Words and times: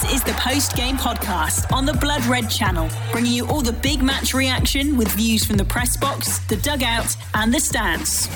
This 0.00 0.12
is 0.12 0.22
the 0.22 0.34
post 0.34 0.76
game 0.76 0.96
podcast 0.96 1.72
on 1.72 1.84
the 1.84 1.92
Blood 1.92 2.24
Red 2.26 2.48
channel, 2.48 2.88
bringing 3.10 3.32
you 3.32 3.48
all 3.48 3.62
the 3.62 3.72
big 3.72 4.00
match 4.00 4.32
reaction 4.32 4.96
with 4.96 5.08
views 5.08 5.44
from 5.44 5.56
the 5.56 5.64
press 5.64 5.96
box, 5.96 6.38
the 6.46 6.54
dugout, 6.54 7.16
and 7.34 7.52
the 7.52 7.58
stands. 7.58 8.28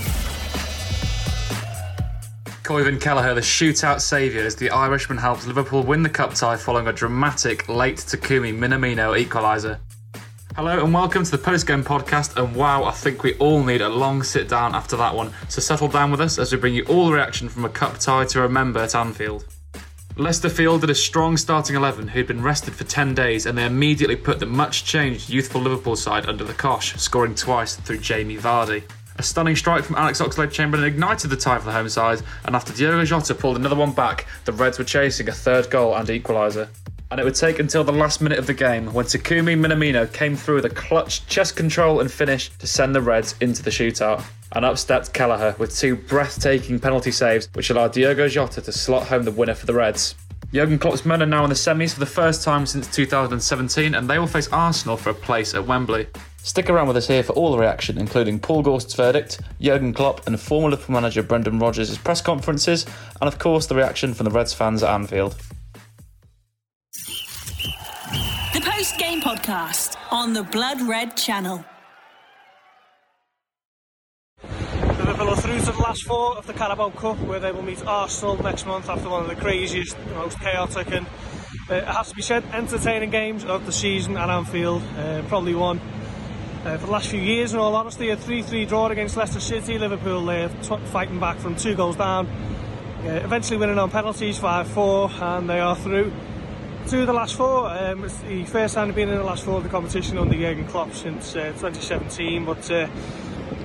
Caoimhín 2.64 3.01
Kelleher, 3.01 3.35
the 3.35 3.40
shootout 3.40 4.01
saviour, 4.01 4.45
as 4.45 4.56
the 4.56 4.71
Irishman 4.71 5.19
helps 5.19 5.46
Liverpool 5.46 5.85
win 5.85 6.03
the 6.03 6.09
cup 6.09 6.35
tie 6.35 6.57
following 6.57 6.89
a 6.89 6.93
dramatic 6.93 7.69
late 7.69 7.99
Takumi 7.99 8.53
Minamino 8.53 9.17
equaliser. 9.17 9.79
Hello 10.57 10.83
and 10.83 10.93
welcome 10.93 11.23
to 11.23 11.31
the 11.31 11.39
post-game 11.39 11.85
podcast. 11.85 12.43
And 12.43 12.57
wow, 12.57 12.83
I 12.83 12.91
think 12.91 13.23
we 13.23 13.35
all 13.35 13.63
need 13.63 13.83
a 13.83 13.89
long 13.89 14.25
sit 14.25 14.49
down 14.49 14.75
after 14.75 14.97
that 14.97 15.15
one. 15.15 15.33
So 15.49 15.61
settle 15.61 15.87
down 15.87 16.11
with 16.11 16.21
us 16.21 16.41
as 16.41 16.51
we 16.51 16.59
bring 16.59 16.75
you 16.75 16.85
all 16.87 17.07
the 17.07 17.13
reaction 17.13 17.49
from 17.49 17.65
a 17.65 17.69
cup 17.69 17.99
tie 17.99 18.25
to 18.25 18.41
remember 18.41 18.81
at 18.81 18.97
Anfield. 18.97 19.45
Leicester 20.19 20.51
fielded 20.51 20.91
a 20.91 20.95
strong 20.95 21.39
starting 21.39 21.75
11 21.75 22.09
who'd 22.09 22.27
been 22.27 22.43
rested 22.43 22.75
for 22.75 22.84
10 22.84 23.15
days 23.15 23.47
and 23.47 23.57
they 23.57 23.65
immediately 23.65 24.15
put 24.15 24.39
the 24.39 24.47
much 24.47 24.84
changed 24.84 25.30
youthful 25.30 25.61
Liverpool 25.61 25.97
side 25.97 26.29
under 26.29 26.45
the 26.45 26.53
cosh, 26.53 26.95
scoring 26.97 27.34
twice 27.34 27.77
through 27.77 27.97
Jamie 27.97 28.37
Vardy. 28.37 28.83
A 29.17 29.23
stunning 29.23 29.56
strike 29.56 29.84
from 29.84 29.97
Alex 29.97 30.20
Oxlade-Chamberlain 30.20 30.87
ignited 30.87 31.30
the 31.30 31.37
tie 31.37 31.59
for 31.59 31.65
the 31.65 31.73
home 31.73 31.89
side, 31.89 32.20
and 32.45 32.55
after 32.55 32.75
Diogo 32.75 33.05
Jota 33.06 33.34
pulled 33.34 33.56
another 33.56 33.75
one 33.77 33.93
back, 33.93 34.27
the 34.45 34.53
Reds 34.53 34.79
were 34.79 34.84
chasing 34.84 35.30
a 35.30 35.33
third 35.33 35.70
goal 35.70 35.95
and 35.95 36.06
equaliser. 36.09 36.69
And 37.12 37.21
it 37.21 37.25
would 37.25 37.34
take 37.34 37.59
until 37.59 37.84
the 37.84 37.93
last 37.93 38.23
minute 38.23 38.39
of 38.39 38.47
the 38.47 38.55
game 38.55 38.87
when 38.95 39.05
Takumi 39.05 39.55
Minamino 39.55 40.11
came 40.11 40.34
through 40.34 40.55
with 40.55 40.65
a 40.65 40.70
clutch 40.70 41.27
chest 41.27 41.57
control 41.57 42.01
and 42.01 42.11
finish 42.11 42.48
to 42.57 42.66
send 42.66 42.95
the 42.95 43.03
Reds 43.03 43.34
into 43.43 43.62
the 43.62 43.69
shootout. 43.69 44.25
And 44.53 44.65
up 44.65 44.79
stepped 44.79 45.12
Kelleher 45.12 45.55
with 45.59 45.77
two 45.77 45.95
breathtaking 45.95 46.80
penalty 46.80 47.11
saves, 47.11 47.51
which 47.53 47.69
allowed 47.69 47.93
Diogo 47.93 48.29
Jota 48.29 48.62
to 48.62 48.73
slot 48.73 49.09
home 49.09 49.25
the 49.25 49.30
winner 49.30 49.53
for 49.53 49.67
the 49.67 49.75
Reds. 49.75 50.15
Jurgen 50.55 50.79
Klopp's 50.79 51.05
men 51.05 51.23
are 51.23 51.27
now 51.27 51.45
in 51.45 51.51
the 51.51 51.55
semis 51.55 51.93
for 51.93 52.01
the 52.01 52.06
first 52.06 52.43
time 52.43 52.65
since 52.65 52.87
2017, 52.87 53.95
and 53.95 54.08
they 54.08 54.19
will 54.19 54.27
face 54.27 54.48
Arsenal 54.48 54.97
for 54.97 55.11
a 55.11 55.14
place 55.14 55.53
at 55.53 55.67
Wembley. 55.67 56.06
Stick 56.39 56.70
around 56.70 56.89
with 56.89 56.97
us 56.97 57.08
here 57.08 57.23
for 57.23 57.34
all 57.34 57.53
the 57.53 57.58
reaction, 57.58 57.98
including 57.98 58.41
Paul 58.41 58.62
Gorst's 58.62 58.95
verdict, 58.95 59.39
Jurgen 59.61 59.92
Klopp 59.92 60.27
and 60.27 60.41
former 60.41 60.70
Liverpool 60.70 60.95
manager 60.95 61.23
Brendan 61.23 61.58
Rodgers' 61.58 61.98
press 61.98 62.23
conferences, 62.23 62.86
and 63.20 63.29
of 63.29 63.39
course 63.39 63.67
the 63.67 63.75
reaction 63.75 64.14
from 64.14 64.25
the 64.25 64.31
Reds 64.31 64.55
fans 64.55 64.83
at 64.83 64.89
Anfield. 64.95 65.36
Game 68.98 69.21
podcast 69.21 69.97
on 70.11 70.33
the 70.33 70.43
Blood 70.43 70.81
Red 70.83 71.17
channel. 71.17 71.65
Liverpool 74.43 75.31
are 75.31 75.37
through 75.37 75.61
to 75.61 75.73
the 75.73 75.83
last 75.83 76.05
four 76.05 76.37
of 76.37 76.47
the 76.47 76.53
Carabao 76.53 76.91
Cup, 76.91 77.19
where 77.20 77.41
they 77.41 77.53
will 77.53 77.63
meet 77.63 77.85
Arsenal 77.87 78.43
next 78.43 78.67
month 78.67 78.89
after 78.89 79.09
one 79.09 79.23
of 79.23 79.29
the 79.29 79.37
craziest, 79.37 79.97
most 80.15 80.39
chaotic, 80.41 80.91
and 80.93 81.07
uh, 81.70 81.75
it 81.75 81.85
has 81.85 82.11
to 82.11 82.15
be 82.15 82.23
said, 82.23 82.45
entertaining 82.53 83.11
games 83.11 83.45
of 83.45 83.67
the 83.67 83.73
season 83.73 84.17
at 84.17 84.29
Anfield. 84.29 84.83
Uh, 84.97 85.23
probably 85.29 85.55
one 85.55 85.81
uh, 86.65 86.77
for 86.79 86.87
the 86.87 86.93
last 86.93 87.09
few 87.09 87.20
years, 87.20 87.53
in 87.53 87.59
all 87.59 87.75
honesty. 87.75 88.11
A 88.11 88.17
3 88.17 88.43
3 88.43 88.67
draw 88.67 88.89
against 88.89 89.17
Leicester 89.17 89.41
City. 89.41 89.79
Liverpool 89.79 90.29
uh, 90.29 90.48
t- 90.63 90.77
fighting 90.87 91.20
back 91.20 91.39
from 91.39 91.57
two 91.57 91.75
goals 91.75 91.97
down, 91.97 92.27
uh, 92.27 93.20
eventually 93.25 93.59
winning 93.59 93.79
on 93.79 93.91
penalties 93.91 94.39
5 94.39 94.69
4, 94.69 95.11
and 95.11 95.48
they 95.48 95.61
are 95.61 95.77
through 95.77 96.13
to 96.88 97.06
the 97.06 97.12
last 97.12 97.36
four. 97.36 97.69
Um, 97.69 98.05
it's 98.05 98.19
the 98.19 98.44
first 98.44 98.75
time 98.75 98.88
they've 98.88 98.97
been 98.97 99.08
in 99.08 99.16
the 99.16 99.25
last 99.25 99.44
four 99.44 99.58
of 99.58 99.62
the 99.62 99.69
competition 99.69 100.19
under 100.19 100.34
Jurgen 100.34 100.66
Klopp 100.66 100.92
since 100.92 101.34
uh, 101.36 101.52
2017, 101.52 102.44
but 102.44 102.70
uh, 102.70 102.89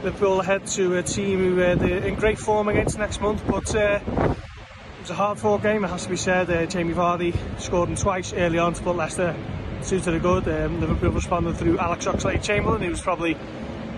Liverpool 0.04 0.42
head 0.42 0.66
to 0.68 0.98
a 0.98 1.04
team 1.04 1.40
who 1.40 1.62
uh, 1.62 1.76
they're 1.76 2.04
in 2.04 2.16
great 2.16 2.38
form 2.38 2.68
against 2.68 2.98
next 2.98 3.22
month. 3.22 3.44
But 3.48 3.76
uh, 3.76 4.00
it 4.06 5.02
was 5.02 5.10
a 5.10 5.14
hard 5.14 5.40
fought 5.40 5.64
game, 5.64 5.84
it 5.84 5.88
has 5.88 6.04
to 6.04 6.10
be 6.10 6.16
said. 6.16 6.50
Uh, 6.50 6.66
Jamie 6.66 6.94
Vardy 6.94 7.36
scored 7.60 7.90
them 7.90 7.96
twice 7.96 8.34
early 8.34 8.60
on 8.60 8.74
to 8.74 8.84
put 8.84 8.96
Leicester 8.96 9.36
two 9.84 10.00
to 10.00 10.12
the 10.12 10.20
good. 10.20 10.48
Um, 10.48 10.80
Liverpool 10.80 11.12
responded 11.12 11.58
through 11.58 11.78
Alex 11.80 12.06
Oxlade 12.06 12.44
Chamberlain, 12.44 12.82
who 12.82 12.90
was 12.90 13.02
probably 13.02 13.38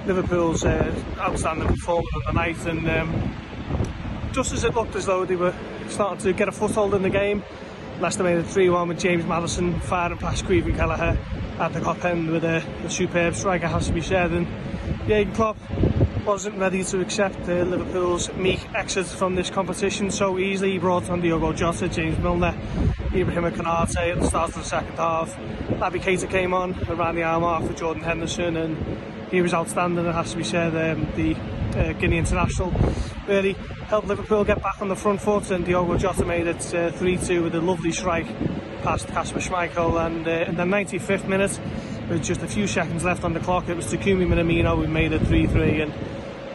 Liverpool's 0.06 0.64
uh, 0.66 0.94
outstanding 1.18 1.68
performer 1.68 2.08
of 2.16 2.24
the 2.28 2.34
night. 2.34 2.66
And 2.66 2.90
um, 2.90 3.36
just 4.32 4.54
as 4.54 4.64
it 4.64 4.74
looked 4.76 4.96
as 4.96 5.06
though 5.06 5.26
they 5.26 5.36
were 5.36 5.54
starting 5.90 6.20
to 6.20 6.34
get 6.34 6.48
a 6.48 6.52
foothold 6.52 6.94
in 6.94 7.02
the 7.02 7.10
game, 7.10 7.44
Leicester 8.00 8.24
made 8.24 8.38
it 8.38 8.48
3 8.48 8.70
1 8.70 8.88
with 8.88 9.00
James 9.00 9.26
Maddison 9.26 9.80
firing 9.82 10.18
past 10.18 10.46
Caoimhín 10.46 10.76
Kelleher 10.76 11.18
at 11.60 11.74
the 11.74 11.82
top 11.82 12.04
end 12.06 12.32
with 12.32 12.46
a, 12.46 12.64
a 12.86 12.90
superb 12.90 13.36
striker, 13.36 13.68
has 13.68 13.88
to 13.88 13.94
be 13.94 14.02
said. 14.02 14.32
And 14.32 14.48
Jurgen 15.06 15.34
Klopp 15.34 15.58
wasn't 16.26 16.58
ready 16.58 16.84
to 16.84 17.02
accept 17.02 17.36
uh, 17.50 17.64
Liverpool's 17.64 18.32
meek 18.36 18.62
exit 18.74 19.06
from 19.06 19.36
this 19.36 19.50
competition 19.50 20.12
so 20.12 20.40
easily. 20.40 20.74
He 20.74 20.78
brought 20.78 21.10
on 21.10 21.20
Diogo 21.20 21.52
Jota, 21.52 21.90
James 21.90 22.18
Milner, 22.20 22.58
Ibrahim 23.14 23.44
Konate 23.52 24.12
at 24.12 24.20
the 24.20 24.28
start 24.28 24.50
of 24.50 24.56
the 24.56 24.64
second 24.64 24.96
half. 24.96 25.36
Naby 25.36 26.02
Keita 26.02 26.30
came 26.30 26.54
on 26.54 26.82
around 26.88 27.16
the 27.16 27.24
arm 27.24 27.44
off 27.44 27.68
for 27.68 27.74
Jordan 27.74 28.04
Henderson 28.04 28.56
and 28.56 28.98
he 29.30 29.42
was 29.42 29.54
outstanding, 29.54 30.06
it 30.06 30.14
has 30.14 30.32
to 30.32 30.38
be 30.38 30.44
said. 30.44 30.76
Um, 30.76 31.08
the 31.16 31.36
uh, 31.76 31.94
Guinea 31.94 32.18
international 32.18 32.74
really 33.28 33.54
helped 33.88 34.08
Liverpool 34.08 34.44
get 34.44 34.62
back 34.62 34.82
on 34.82 34.88
the 34.88 34.96
front 34.96 35.22
foot 35.22 35.52
and 35.52 35.66
Diogo 35.66 35.98
Jota 35.98 36.26
made 36.26 36.48
it 36.48 36.58
3-2 36.58 37.40
uh, 37.40 37.44
with 37.44 37.56
a 37.56 37.62
lovely 37.62 37.92
strike 37.92 38.28
past 38.84 39.08
Kasper 39.08 39.40
Schmeichel 39.40 40.06
and 40.06 40.28
uh, 40.28 40.32
in 40.50 40.56
the 40.56 40.64
95th 40.64 41.28
minute 41.28 41.60
with 42.10 42.24
just 42.24 42.42
a 42.42 42.48
few 42.48 42.68
seconds 42.68 43.04
left 43.04 43.24
on 43.24 43.34
the 43.34 43.40
clock 43.40 43.68
it 43.70 43.76
was 43.76 43.86
Takumi 43.88 44.26
Minamino 44.28 44.76
who 44.76 44.88
made 44.88 45.12
it 45.12 45.22
3-3 45.22 45.84
and 45.84 45.94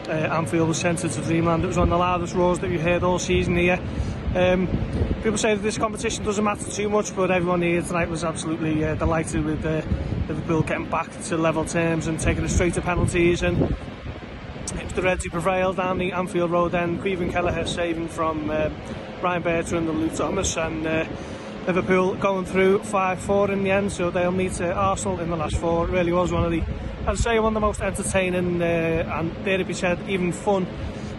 uh, 0.07 0.35
Anfield 0.35 0.67
was 0.67 0.77
sent 0.77 0.99
to 0.99 1.09
dreamland. 1.09 1.63
It 1.63 1.67
was 1.67 1.77
one 1.77 1.87
of 1.87 1.91
the 1.91 1.97
loudest 1.97 2.35
roars 2.35 2.59
that 2.59 2.69
we 2.69 2.77
heard 2.77 3.03
all 3.03 3.19
season 3.19 3.57
here. 3.57 3.79
Um, 4.35 4.67
people 5.23 5.37
say 5.37 5.55
that 5.55 5.63
this 5.63 5.77
competition 5.77 6.23
doesn't 6.23 6.43
matter 6.43 6.69
too 6.69 6.89
much, 6.89 7.15
but 7.15 7.31
everyone 7.31 7.61
here 7.61 7.81
tonight 7.81 8.09
was 8.09 8.23
absolutely 8.23 8.83
uh, 8.83 8.95
delighted 8.95 9.45
with 9.45 9.65
uh, 9.65 9.81
Liverpool 10.27 10.61
getting 10.61 10.89
back 10.89 11.09
to 11.23 11.37
level 11.37 11.65
terms 11.65 12.07
and 12.07 12.19
taking 12.19 12.43
it 12.43 12.49
straight 12.49 12.73
to 12.73 12.81
penalties. 12.81 13.41
And 13.43 13.75
the 14.95 15.01
Reds 15.01 15.25
who 15.25 15.29
prevailed 15.29 15.75
down 15.75 15.97
the 15.97 16.13
Anfield 16.13 16.51
Road 16.51 16.71
then. 16.71 16.99
Caoimhín 16.99 17.31
Kelleher 17.31 17.65
saving 17.67 18.07
from 18.07 18.49
uh, 18.49 18.69
Ryan 19.21 19.41
Bertrand 19.41 19.89
and 19.89 19.99
Luke 19.99 20.15
Thomas. 20.15 20.55
And 20.55 20.87
uh, 20.87 21.05
Liverpool 21.67 22.15
going 22.15 22.45
through 22.45 22.79
5-4 22.79 23.49
in 23.49 23.63
the 23.63 23.71
end, 23.71 23.91
so 23.91 24.09
they'll 24.09 24.31
meet 24.31 24.61
uh, 24.61 24.67
Arsenal 24.67 25.19
in 25.19 25.29
the 25.29 25.35
last 25.35 25.57
four. 25.57 25.85
It 25.85 25.91
really 25.91 26.13
was 26.13 26.31
one 26.31 26.45
of 26.45 26.51
the, 26.51 26.63
I'd 27.07 27.17
say, 27.17 27.37
one 27.39 27.49
of 27.49 27.53
the 27.55 27.59
most 27.59 27.81
entertaining 27.81 28.61
uh, 28.61 28.65
and, 28.65 29.43
dare 29.43 29.57
to 29.57 29.65
be 29.65 29.73
said, 29.73 29.99
even 30.07 30.31
fun 30.31 30.65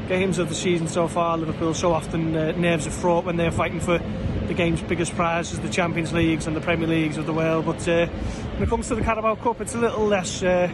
games 0.09 0.38
of 0.38 0.48
the 0.48 0.54
season 0.54 0.88
so 0.88 1.06
far. 1.06 1.36
Liverpool 1.36 1.75
so 1.75 1.92
often 1.92 2.34
uh, 2.34 2.53
nerves 2.53 2.86
are 2.86 2.91
fraught 2.91 3.25
when 3.25 3.36
they're 3.36 3.50
fighting 3.50 3.81
for 3.81 3.98
the 4.47 4.54
game's 4.54 4.81
biggest 4.82 5.15
prizes, 5.16 5.60
the 5.60 5.69
Champions 5.69 6.12
Leagues 6.15 6.47
and 6.47 6.56
the 6.56 6.60
Premier 6.60 6.88
Leagues 6.88 7.19
of 7.19 7.26
the 7.26 7.32
world. 7.34 7.66
But 7.66 7.86
uh, 7.86 8.06
when 8.06 8.62
it 8.62 8.69
comes 8.70 8.88
to 8.88 8.94
the 8.94 9.03
Carabao 9.03 9.34
Cup, 9.34 9.60
it's 9.60 9.75
a 9.75 9.78
little 9.78 10.06
less. 10.06 10.42
Uh, 10.42 10.72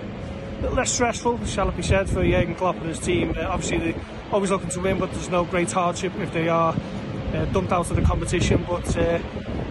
little 0.62 0.76
less 0.76 0.92
stressful, 0.92 1.44
shall 1.44 1.68
it 1.68 1.76
be 1.76 1.82
said, 1.82 2.08
for 2.08 2.24
Jurgen 2.24 2.54
Klopp 2.54 2.76
and 2.76 2.86
his 2.86 3.00
team. 3.00 3.34
Uh, 3.36 3.42
obviously, 3.42 3.78
they're 3.92 4.02
always 4.30 4.50
looking 4.50 4.70
to 4.70 4.80
win, 4.80 4.98
but 4.98 5.10
there's 5.12 5.28
no 5.28 5.44
great 5.44 5.70
hardship 5.70 6.14
if 6.18 6.32
they 6.32 6.48
are 6.48 6.74
uh, 7.34 7.44
dumped 7.46 7.72
out 7.72 7.90
of 7.90 7.96
the 7.96 8.02
competition. 8.02 8.64
But 8.68 8.96
uh, 8.96 9.20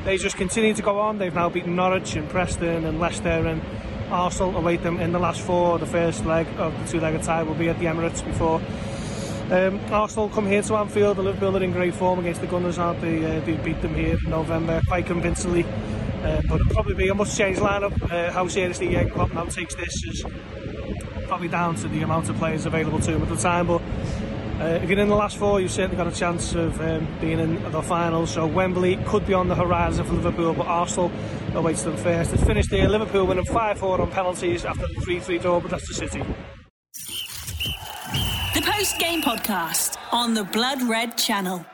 they 0.03 0.17
just 0.17 0.35
continue 0.35 0.73
to 0.73 0.81
go 0.81 0.99
on. 0.99 1.17
They've 1.17 1.33
now 1.33 1.49
beaten 1.49 1.75
Norwich 1.75 2.15
and 2.15 2.29
Preston 2.29 2.85
and 2.85 2.99
Leicester 2.99 3.29
and 3.29 3.61
Arsenal 4.09 4.57
await 4.57 4.83
them 4.83 4.99
in 4.99 5.13
the 5.13 5.19
last 5.19 5.41
four. 5.41 5.79
The 5.79 5.85
first 5.85 6.25
leg 6.25 6.45
of 6.57 6.77
the 6.77 6.91
two-legged 6.91 7.23
tie 7.23 7.43
will 7.43 7.55
be 7.55 7.69
at 7.69 7.79
the 7.79 7.85
Emirates 7.85 8.23
before 8.23 8.61
um, 9.51 9.81
Arsenal 9.91 10.29
come 10.29 10.47
here 10.47 10.61
to 10.61 10.75
Anfield. 10.75 11.17
The 11.17 11.23
Liverpool 11.23 11.57
are 11.57 11.63
in 11.63 11.71
great 11.71 11.93
form 11.93 12.19
against 12.19 12.41
the 12.41 12.47
Gunners, 12.47 12.77
aren't 12.77 13.01
they? 13.01 13.23
Uh, 13.23 13.41
they 13.41 13.57
beat 13.57 13.81
them 13.81 13.93
here 13.93 14.17
in 14.23 14.29
November 14.29 14.81
quite 14.87 15.05
convincingly. 15.05 15.65
Uh, 16.23 16.41
but 16.47 16.61
it'll 16.61 16.73
probably 16.73 16.93
be 16.93 17.09
a 17.09 17.15
much 17.15 17.35
changed 17.35 17.59
lineup. 17.59 17.91
Uh, 18.11 18.31
how 18.31 18.47
seriously 18.47 18.89
Jurgen 18.89 19.09
Klopp 19.09 19.33
now 19.33 19.45
takes 19.45 19.75
this 19.75 20.03
is 20.05 20.23
probably 21.31 21.47
down 21.47 21.73
to 21.73 21.87
the 21.87 22.01
amount 22.01 22.27
of 22.27 22.35
players 22.35 22.65
available 22.65 22.99
to 22.99 23.13
him 23.13 23.21
at 23.21 23.29
the 23.29 23.37
time. 23.37 23.65
But 23.65 23.81
uh, 24.59 24.81
if 24.83 24.89
you're 24.89 24.99
in 24.99 25.07
the 25.07 25.15
last 25.15 25.37
four, 25.37 25.61
you've 25.61 25.71
certainly 25.71 25.95
got 25.95 26.05
a 26.05 26.11
chance 26.11 26.55
of 26.55 26.81
um, 26.81 27.07
being 27.21 27.39
in 27.39 27.71
the 27.71 27.81
final. 27.81 28.27
So 28.27 28.45
Wembley 28.45 28.97
could 29.05 29.25
be 29.25 29.33
on 29.33 29.47
the 29.47 29.55
horizon 29.55 30.05
for 30.05 30.11
Liverpool, 30.11 30.53
but 30.53 30.67
Arsenal 30.67 31.09
awaits 31.53 31.83
them 31.83 31.95
first. 31.95 32.33
It's 32.33 32.43
finished 32.43 32.69
here. 32.69 32.85
Liverpool 32.89 33.25
winning 33.25 33.45
5-4 33.45 33.99
on 33.99 34.11
penalties 34.11 34.65
after 34.65 34.85
the 34.87 34.95
3-3 34.95 35.41
draw 35.41 35.59
with 35.59 35.71
Leicester 35.71 35.93
City. 35.93 36.21
The 38.53 38.61
post 38.61 38.99
game 38.99 39.21
podcast 39.21 39.95
on 40.11 40.33
the 40.33 40.43
Blood 40.43 40.81
Red 40.81 41.17
channel. 41.17 41.65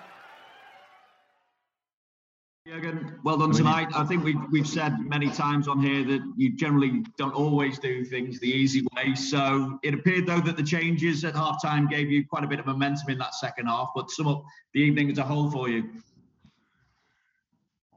Jurgen, 2.68 3.18
well 3.24 3.38
done 3.38 3.54
tonight. 3.54 3.88
I 3.96 4.04
think 4.04 4.26
we've, 4.26 4.42
we've 4.52 4.68
said 4.68 5.00
many 5.00 5.30
times 5.30 5.70
on 5.70 5.80
here 5.80 6.04
that 6.04 6.34
you 6.36 6.54
generally 6.58 7.02
don't 7.18 7.34
always 7.34 7.80
do 7.80 8.04
things 8.04 8.42
the 8.42 8.50
easy 8.50 8.86
way. 8.94 9.16
So 9.16 9.80
it 9.84 9.94
appeared, 9.94 10.26
though, 10.26 10.42
that 10.42 10.58
the 10.58 10.64
changes 10.64 11.24
at 11.24 11.34
half 11.34 11.62
time 11.62 11.88
gave 11.88 12.12
you 12.12 12.28
quite 12.28 12.44
a 12.44 12.48
bit 12.48 12.60
of 12.60 12.66
momentum 12.66 13.10
in 13.10 13.18
that 13.20 13.36
second 13.36 13.68
half. 13.68 13.92
But 13.96 14.12
sum 14.12 14.28
up 14.28 14.44
the 14.74 14.82
evening 14.82 15.10
as 15.10 15.18
a 15.18 15.24
whole 15.24 15.50
for 15.50 15.70
you. 15.70 15.90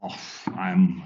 Oh, 0.03 0.15
I'm 0.55 1.03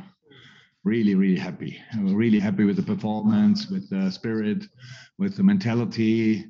really, 0.83 1.15
really 1.15 1.39
happy. 1.39 1.81
I'm 1.93 2.13
really 2.13 2.39
happy 2.39 2.65
with 2.65 2.75
the 2.75 2.83
performance, 2.83 3.67
with 3.71 3.89
the 3.89 4.11
spirit, 4.11 4.63
with 5.17 5.35
the 5.35 5.43
mentality 5.43 6.45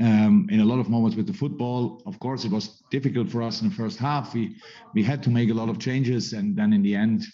um, 0.00 0.48
in 0.50 0.60
a 0.60 0.64
lot 0.64 0.80
of 0.80 0.88
moments 0.88 1.16
with 1.16 1.26
the 1.26 1.32
football. 1.32 2.02
Of 2.06 2.18
course, 2.18 2.44
it 2.44 2.50
was 2.50 2.82
difficult 2.90 3.30
for 3.30 3.42
us 3.42 3.62
in 3.62 3.68
the 3.68 3.74
first 3.74 3.98
half. 3.98 4.34
We 4.34 4.56
we 4.94 5.02
had 5.02 5.22
to 5.24 5.30
make 5.30 5.50
a 5.50 5.54
lot 5.54 5.68
of 5.68 5.78
changes, 5.78 6.32
and 6.32 6.56
then 6.56 6.72
in 6.72 6.82
the 6.82 6.94
end, 6.94 7.24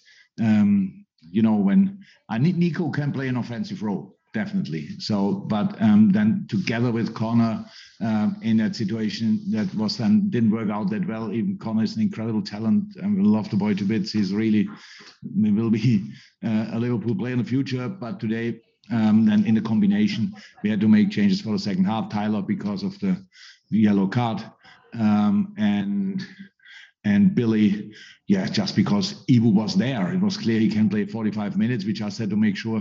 um, 0.41 1.05
you 1.21 1.43
know, 1.43 1.57
when 1.57 2.05
I 2.29 2.39
need 2.39 2.59
Neco 2.59 2.91
can 2.91 3.13
play 3.13 3.29
an 3.29 3.37
offensive 3.37 3.83
role 3.83 4.17
definitely. 4.33 4.89
So, 4.99 5.33
but 5.33 5.81
um, 5.83 6.11
then 6.13 6.47
together 6.49 6.93
with 6.93 7.15
Conor 7.15 7.65
um, 8.01 8.37
in 8.43 8.57
that 8.59 8.77
situation 8.77 9.43
that 9.51 9.73
was 9.75 9.97
then 9.97 10.31
didn't 10.31 10.51
work 10.51 10.71
out 10.71 10.91
that 10.91 11.07
well. 11.07 11.33
Even 11.33 11.59
Conor 11.59 11.83
is 11.83 11.97
an 11.97 12.03
incredible 12.03 12.43
talent. 12.43 12.97
I 13.03 13.07
love 13.09 13.51
the 13.51 13.57
boy 13.57 13.75
to 13.75 13.85
bits. 13.85 14.13
He's 14.13 14.33
really 14.33 14.69
will 15.35 15.71
be 15.71 16.13
uh, 16.45 16.69
a 16.73 16.79
Liverpool 16.79 17.15
player 17.15 17.33
in 17.33 17.39
the 17.39 17.45
future. 17.45 17.89
But 17.89 18.21
today, 18.21 18.61
um, 18.91 19.27
then 19.27 19.45
in 19.47 19.55
the 19.55 19.61
combination, 19.61 20.35
we 20.63 20.71
had 20.71 20.81
to 20.81 20.89
make 20.89 21.11
changes 21.11 21.41
for 21.41 21.53
the 21.53 21.59
second 21.59 21.85
half. 21.85 22.11
Tyler 22.11 22.43
because 22.43 22.83
of 22.83 22.99
the 23.01 23.17
yellow 23.71 24.07
card, 24.07 24.43
um, 24.99 25.55
and 25.59 26.23
and 27.05 27.35
Billy, 27.35 27.93
yeah, 28.29 28.47
just 28.47 28.77
because 28.77 29.25
Ibu 29.27 29.55
was 29.55 29.75
there, 29.75 30.13
it 30.13 30.21
was 30.21 30.37
clear 30.37 30.61
he 30.61 30.69
can 30.69 30.91
play 30.91 31.07
45 31.07 31.57
minutes. 31.57 31.87
We 31.87 31.95
just 31.95 32.19
had 32.19 32.29
to 32.29 32.37
make 32.37 32.57
sure, 32.57 32.77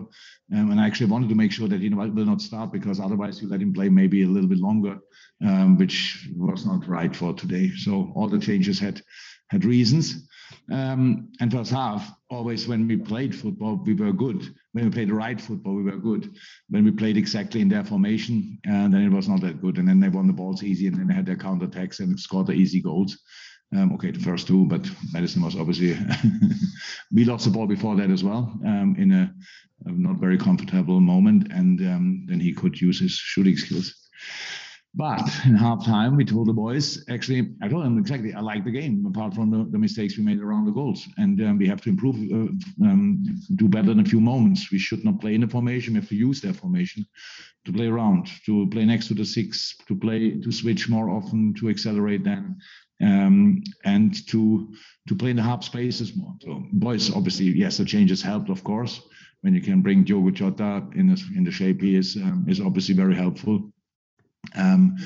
um, 0.54 0.72
and 0.72 0.80
I 0.80 0.86
actually 0.86 1.10
wanted 1.10 1.30
to 1.30 1.36
make 1.36 1.54
sure 1.54 1.70
that 1.70 1.80
he 1.80 1.90
will 1.90 2.26
not 2.26 2.42
start 2.42 2.74
because 2.74 3.00
otherwise 3.00 3.42
you 3.42 3.48
let 3.48 3.62
him 3.62 3.74
play 3.74 3.88
maybe 3.88 4.24
a 4.24 4.28
little 4.28 4.50
bit 4.50 4.58
longer, 4.58 4.98
um, 5.46 5.78
which 5.78 6.28
was 6.36 6.66
not 6.66 6.86
right 6.88 7.16
for 7.16 7.34
today. 7.34 7.72
So 7.78 8.12
all 8.14 8.28
the 8.28 8.40
changes 8.40 8.78
had 8.80 9.02
had 9.50 9.64
reasons. 9.66 10.28
Um, 10.72 11.30
and 11.40 11.52
first 11.52 11.72
half, 11.72 12.12
always 12.30 12.68
when 12.68 12.88
we 12.88 12.98
played 12.98 13.36
football, 13.36 13.76
we 13.76 13.94
were 13.94 14.14
good. 14.14 14.56
When 14.74 14.86
we 14.86 14.92
played 14.92 15.10
the 15.10 15.16
right 15.16 15.40
football, 15.40 15.76
we 15.76 15.84
were 15.84 15.98
good. 15.98 16.32
When 16.70 16.86
we 16.86 16.92
played 16.92 17.18
exactly 17.18 17.62
in 17.62 17.70
their 17.70 17.84
formation, 17.84 18.60
uh, 18.68 18.88
then 18.88 19.04
it 19.04 19.12
was 19.12 19.28
not 19.28 19.42
that 19.42 19.62
good. 19.62 19.78
And 19.78 19.88
then 19.88 20.00
they 20.00 20.10
won 20.10 20.28
the 20.28 20.34
balls 20.34 20.64
easy, 20.64 20.88
and 20.88 20.98
then 20.98 21.08
they 21.08 21.14
had 21.14 21.26
their 21.26 21.36
counter 21.36 21.66
attacks 21.66 22.00
and 22.00 22.20
scored 22.20 22.48
the 22.48 22.54
easy 22.54 22.82
goals. 22.82 23.18
Um, 23.76 23.94
okay, 23.94 24.12
the 24.12 24.20
first 24.20 24.48
two, 24.48 24.66
but 24.66 24.90
Maddison 25.14 25.44
was 25.44 25.56
obviously 25.56 25.96
we 27.14 27.24
lost 27.24 27.46
the 27.46 27.52
ball 27.52 27.68
before 27.68 27.96
that 27.98 28.10
as 28.10 28.24
well 28.24 28.52
um, 28.66 28.96
in 28.98 29.12
a, 29.12 29.32
a, 29.86 29.92
not 29.92 30.16
very 30.16 30.40
comfortable 30.40 31.00
moment, 31.00 31.52
and 31.52 31.80
um, 31.82 32.26
then 32.28 32.40
he 32.40 32.52
could 32.52 32.82
use 32.82 33.00
his 33.00 33.12
shooting 33.12 33.56
skills. 33.58 34.10
But 34.96 35.22
in 35.46 35.56
halftime, 35.56 36.18
we 36.18 36.26
told 36.26 36.48
the 36.48 36.54
boys, 36.54 37.06
actually, 37.10 37.54
I 37.62 37.68
told 37.68 37.86
them 37.86 38.00
exactly, 38.00 38.34
I 38.34 38.42
like 38.42 38.66
the 38.66 38.72
game, 38.72 39.06
apart 39.06 39.36
from 39.36 39.52
the, 39.52 39.70
the 39.70 39.78
mistakes 39.78 40.18
we 40.18 40.24
made 40.24 40.40
around 40.40 40.66
the 40.66 40.72
goals. 40.72 41.08
And 41.18 41.40
um, 41.42 41.58
we 41.60 41.68
have 41.68 41.82
to 41.82 41.90
improve, 41.90 42.16
uh, 42.16 42.86
um, 42.86 43.24
do 43.56 43.68
better 43.68 43.92
in 43.92 44.00
a 44.00 44.06
few 44.06 44.20
moments. 44.20 44.72
We 44.72 44.80
should 44.80 45.06
not 45.06 45.22
play 45.22 45.36
in 45.36 45.42
the 45.42 45.48
formation. 45.48 45.94
We 45.94 46.00
have 46.00 46.10
to 46.10 46.16
use 46.16 46.42
their 46.42 46.54
formation 46.56 47.06
to 47.66 47.72
play 47.72 47.88
around, 47.88 48.30
to 48.48 48.68
play 48.72 48.84
next 48.84 49.08
to 49.10 49.14
the 49.14 49.26
six, 49.26 49.78
to 49.88 49.96
play, 49.96 50.40
to 50.40 50.52
switch 50.52 50.90
more 50.90 51.10
often, 51.10 51.54
to 51.60 51.70
accelerate 51.70 52.24
then, 52.24 52.58
um, 53.02 53.62
and 53.86 54.28
to 54.30 54.74
to 55.08 55.16
play 55.16 55.30
in 55.30 55.36
the 55.36 55.44
half 55.44 55.64
spaces 55.64 56.16
more. 56.16 56.34
So 56.42 56.64
boys, 56.74 57.14
obviously, 57.16 57.46
yes, 57.46 57.78
the 57.78 57.86
changes 57.86 58.24
helped, 58.24 58.50
of 58.50 58.64
course. 58.64 59.02
When 59.42 59.54
you 59.54 59.62
can 59.62 59.82
bring 59.82 60.04
Diogo 60.04 60.32
Jota 60.32 60.84
in 60.96 61.08
the, 61.08 61.24
in 61.36 61.44
the 61.44 61.52
shape 61.52 61.82
he 61.82 61.96
is, 61.96 62.18
um, 62.18 62.46
is 62.50 62.60
obviously 62.60 62.96
very 62.96 63.16
helpful. 63.16 63.72
Um, 64.56 64.98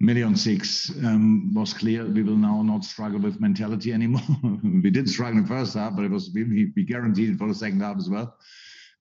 million 0.00 0.36
six 0.36 0.90
um, 1.04 1.52
was 1.54 1.72
clear. 1.72 2.04
We 2.04 2.22
will 2.22 2.36
now 2.36 2.62
not 2.62 2.84
struggle 2.84 3.20
with 3.20 3.40
mentality 3.40 3.92
anymore. 3.92 4.22
we 4.62 4.90
did 4.90 5.08
struggle 5.08 5.38
in 5.38 5.44
the 5.44 5.48
first 5.48 5.74
half, 5.74 5.96
but 5.96 6.04
it 6.04 6.10
was 6.10 6.30
we, 6.34 6.72
we 6.76 6.84
guaranteed 6.84 7.38
for 7.38 7.48
the 7.48 7.54
second 7.54 7.80
half 7.80 7.96
as 7.96 8.10
well. 8.10 8.36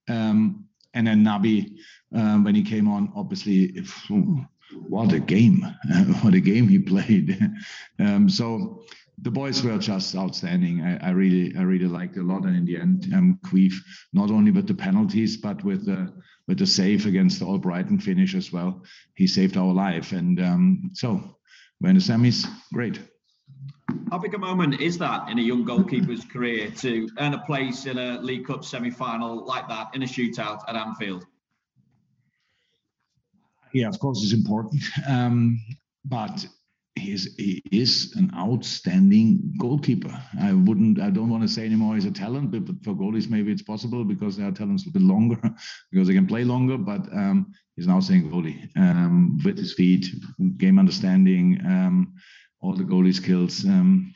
Um, 0.08 0.66
and 0.94 1.08
then 1.08 1.24
Naby, 1.24 1.78
um, 2.14 2.44
when 2.44 2.56
he 2.56 2.64
came 2.64 2.88
on, 2.88 3.12
obviously, 3.16 3.66
if, 3.76 4.10
what 4.88 5.12
a 5.14 5.20
game! 5.20 5.66
what 6.22 6.34
a 6.34 6.40
game 6.40 6.68
he 6.68 6.80
played. 6.80 7.40
Um, 8.00 8.28
so 8.28 8.84
the 9.22 9.30
boys 9.30 9.64
were 9.64 9.78
just 9.78 10.16
outstanding. 10.16 10.82
I, 10.82 10.98
I, 11.08 11.10
really, 11.12 11.56
I 11.56 11.62
really 11.62 11.86
liked 11.86 12.18
a 12.18 12.24
lot. 12.24 12.44
And 12.46 12.56
in 12.56 12.66
the 12.66 12.78
end, 12.78 13.08
um, 13.14 13.40
Queef, 13.46 13.74
not 14.14 14.32
only 14.32 14.52
with 14.52 14.68
the 14.68 14.74
penalties, 14.74 15.38
but 15.38 15.64
with 15.64 15.86
the 15.86 16.12
with 16.48 16.60
the 16.60 16.66
save 16.68 17.06
against 17.06 17.40
the 17.40 17.46
Albrighton 17.46 18.02
finish 18.02 18.36
as 18.36 18.52
well, 18.52 18.84
he 19.16 19.28
saved 19.28 19.58
our 19.58 19.74
life. 19.74 20.12
And 20.12 20.40
um, 20.42 20.92
so 20.94 21.38
we're 21.80 21.90
in 21.90 21.96
the 21.96 22.02
semis. 22.02 22.46
Great. 22.74 23.00
How 24.12 24.18
big 24.18 24.34
a 24.34 24.38
moment 24.38 24.80
is 24.80 24.98
that 25.00 25.30
in 25.30 25.40
a 25.40 25.42
young 25.42 25.64
goalkeeper's 25.64 26.26
career 26.26 26.70
to 26.78 27.10
earn 27.20 27.34
a 27.34 27.44
place 27.46 27.86
in 27.86 27.98
a 27.98 28.20
League 28.22 28.46
Cup 28.46 28.64
semi-final 28.64 29.46
like 29.46 29.68
that 29.70 29.90
in 29.94 30.04
a 30.04 30.06
shootout 30.06 30.62
at 30.68 30.76
Anfield? 30.76 31.26
Yeah, 33.74 33.88
of 33.88 34.00
course, 34.00 34.22
it's 34.24 34.34
important. 34.34 34.84
Um, 35.08 35.60
but 36.06 36.46
he's, 36.96 37.36
he 37.36 37.62
is 37.72 38.14
an 38.16 38.32
outstanding 38.36 39.54
goalkeeper. 39.60 40.14
I 40.42 40.54
wouldn't, 40.54 41.00
I 41.00 41.10
don't 41.10 41.30
want 41.30 41.44
to 41.44 41.50
say 41.50 41.66
anymore 41.66 41.96
he's 41.96 42.06
a 42.06 42.12
talent, 42.12 42.52
but, 42.52 42.84
for 42.84 42.94
goalies 42.94 43.30
maybe 43.30 43.52
it's 43.52 43.62
possible 43.62 44.04
because 44.04 44.38
their 44.38 44.52
talents 44.52 44.88
a 44.88 44.92
bit 44.92 45.02
longer 45.02 45.40
because 45.92 46.08
they 46.08 46.14
can 46.14 46.28
play 46.28 46.44
longer. 46.44 46.78
But 46.78 47.02
um, 47.14 47.54
he's 47.76 47.86
an 47.86 47.94
outstanding 47.94 48.32
goalie 48.32 48.70
um, 48.78 49.40
with 49.44 49.58
his 49.58 49.74
feet, 49.74 50.08
game 50.58 50.80
understanding, 50.80 51.60
um, 51.66 52.14
all 52.62 52.74
the 52.74 52.84
goalie 52.84 53.14
skills. 53.14 53.66
Um, 53.66 54.14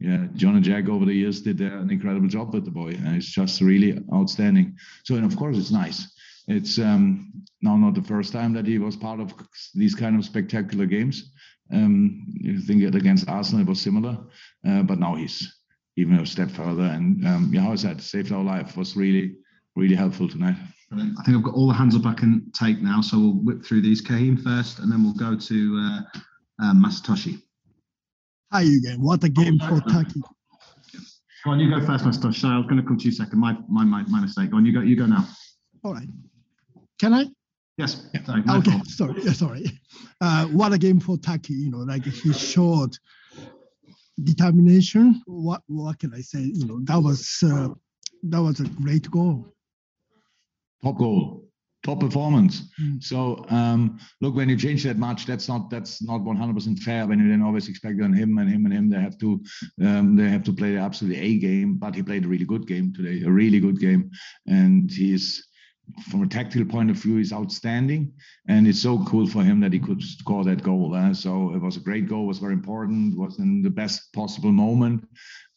yeah, 0.00 0.26
John 0.34 0.56
and 0.56 0.64
Jack 0.64 0.88
over 0.88 1.04
the 1.04 1.14
years 1.14 1.40
did 1.40 1.62
uh, 1.62 1.78
an 1.78 1.90
incredible 1.90 2.28
job 2.28 2.52
with 2.52 2.64
the 2.64 2.70
boy. 2.70 2.90
And 2.90 3.16
it's 3.16 3.26
just 3.30 3.60
really 3.60 3.98
outstanding. 4.12 4.76
So, 5.04 5.14
and 5.14 5.24
of 5.24 5.36
course, 5.36 5.56
it's 5.56 5.70
nice. 5.70 6.12
It's 6.46 6.78
um, 6.78 7.32
now 7.62 7.76
not 7.76 7.94
the 7.94 8.02
first 8.02 8.32
time 8.32 8.52
that 8.52 8.66
he 8.66 8.78
was 8.78 8.96
part 8.96 9.20
of 9.20 9.32
these 9.74 9.94
kind 9.94 10.18
of 10.18 10.24
spectacular 10.24 10.84
games. 10.84 11.32
Um, 11.72 12.26
you 12.28 12.58
think 12.58 12.82
it 12.82 12.94
against 12.94 13.28
Arsenal 13.28 13.62
it 13.62 13.68
was 13.68 13.80
similar, 13.80 14.18
uh, 14.66 14.82
but 14.82 14.98
now 14.98 15.14
he's 15.14 15.60
even 15.96 16.18
a 16.18 16.26
step 16.26 16.50
further. 16.50 16.82
And 16.82 17.26
um, 17.26 17.50
yeah, 17.52 17.62
how 17.62 17.72
is 17.72 17.82
that? 17.82 18.00
Saved 18.00 18.32
our 18.32 18.44
life 18.44 18.76
was 18.76 18.96
really, 18.96 19.36
really 19.76 19.94
helpful 19.94 20.28
tonight. 20.28 20.56
I 20.92 21.22
think 21.24 21.36
I've 21.36 21.42
got 21.42 21.54
all 21.54 21.66
the 21.66 21.74
hands 21.74 21.96
up 21.96 22.06
I 22.06 22.14
can 22.14 22.50
take 22.52 22.80
now, 22.80 23.00
so 23.00 23.18
we'll 23.18 23.32
whip 23.32 23.64
through 23.64 23.82
these. 23.82 24.00
Kahim 24.00 24.40
first, 24.40 24.78
and 24.78 24.92
then 24.92 25.02
we'll 25.02 25.14
go 25.14 25.36
to 25.36 25.78
uh, 25.78 26.18
uh, 26.62 26.74
Masatoshi. 26.74 27.40
Hi 28.52 28.60
you 28.60 28.78
again. 28.78 29.02
What 29.02 29.24
a 29.24 29.28
game 29.28 29.58
for 29.58 29.80
Taki. 29.80 30.20
Go 31.44 31.50
on, 31.50 31.58
you 31.58 31.68
go 31.68 31.84
first, 31.84 32.04
Masatoshi. 32.04 32.40
Sorry, 32.40 32.54
I 32.54 32.58
was 32.58 32.66
going 32.66 32.80
to 32.80 32.86
come 32.86 32.96
to 32.98 33.04
you 33.04 33.10
second. 33.10 33.40
My, 33.40 33.56
my, 33.68 33.84
my, 33.84 34.04
my 34.04 34.20
mistake. 34.20 34.50
Go 34.50 34.58
on, 34.58 34.66
you 34.66 34.72
go. 34.72 34.80
You 34.80 34.96
go 34.96 35.06
now. 35.06 35.26
All 35.82 35.94
right. 35.94 36.08
Can 37.00 37.12
I? 37.12 37.26
Yes. 37.76 38.06
Sorry, 38.24 38.42
okay. 38.48 38.80
Sorry. 38.86 39.20
Sorry. 39.32 39.80
Uh, 40.20 40.46
what 40.46 40.72
a 40.72 40.78
game 40.78 41.00
for 41.00 41.16
Taki. 41.18 41.54
You 41.54 41.70
know, 41.70 41.78
like 41.78 42.04
he 42.04 42.32
showed 42.32 42.96
determination. 44.22 45.22
What 45.26 45.62
what 45.66 45.98
can 45.98 46.14
I 46.14 46.20
say? 46.20 46.40
You 46.40 46.66
know, 46.66 46.80
that 46.84 46.98
was 46.98 47.42
uh, 47.42 47.68
that 48.24 48.42
was 48.42 48.60
a 48.60 48.64
great 48.64 49.10
goal. 49.10 49.52
Top 50.84 50.98
goal, 50.98 51.48
top 51.84 51.98
performance. 51.98 52.70
Mm. 52.80 53.02
So 53.02 53.44
um, 53.48 53.98
look, 54.20 54.36
when 54.36 54.48
you 54.48 54.56
change 54.56 54.84
that 54.84 54.98
much, 54.98 55.26
that's 55.26 55.48
not 55.48 55.68
that's 55.68 56.00
not 56.00 56.20
100% 56.20 56.78
fair. 56.80 57.06
When 57.06 57.18
you 57.18 57.28
then 57.28 57.42
always 57.42 57.68
expect 57.68 58.00
on 58.00 58.12
him 58.12 58.38
and 58.38 58.48
him 58.48 58.66
and 58.66 58.74
him, 58.74 58.88
they 58.88 59.00
have 59.00 59.18
to 59.18 59.42
um, 59.82 60.14
they 60.14 60.28
have 60.28 60.44
to 60.44 60.52
play 60.52 60.74
the 60.74 60.78
absolutely 60.78 61.20
a 61.20 61.38
game. 61.38 61.76
But 61.76 61.96
he 61.96 62.02
played 62.04 62.24
a 62.24 62.28
really 62.28 62.44
good 62.44 62.68
game 62.68 62.92
today, 62.94 63.24
a 63.24 63.30
really 63.30 63.58
good 63.58 63.80
game, 63.80 64.10
and 64.46 64.90
he's 64.90 65.44
from 66.10 66.22
a 66.22 66.26
tactical 66.26 66.66
point 66.66 66.90
of 66.90 66.96
view, 66.96 67.18
is 67.18 67.32
outstanding, 67.32 68.12
and 68.48 68.66
it's 68.66 68.80
so 68.80 69.04
cool 69.04 69.26
for 69.26 69.42
him 69.42 69.60
that 69.60 69.72
he 69.72 69.78
could 69.78 70.02
score 70.02 70.44
that 70.44 70.62
goal. 70.62 70.94
Uh, 70.94 71.14
so 71.14 71.54
it 71.54 71.60
was 71.60 71.76
a 71.76 71.80
great 71.80 72.08
goal, 72.08 72.26
was 72.26 72.38
very 72.38 72.52
important, 72.54 73.16
was 73.16 73.38
in 73.38 73.62
the 73.62 73.70
best 73.70 74.12
possible 74.12 74.52
moment, 74.52 75.06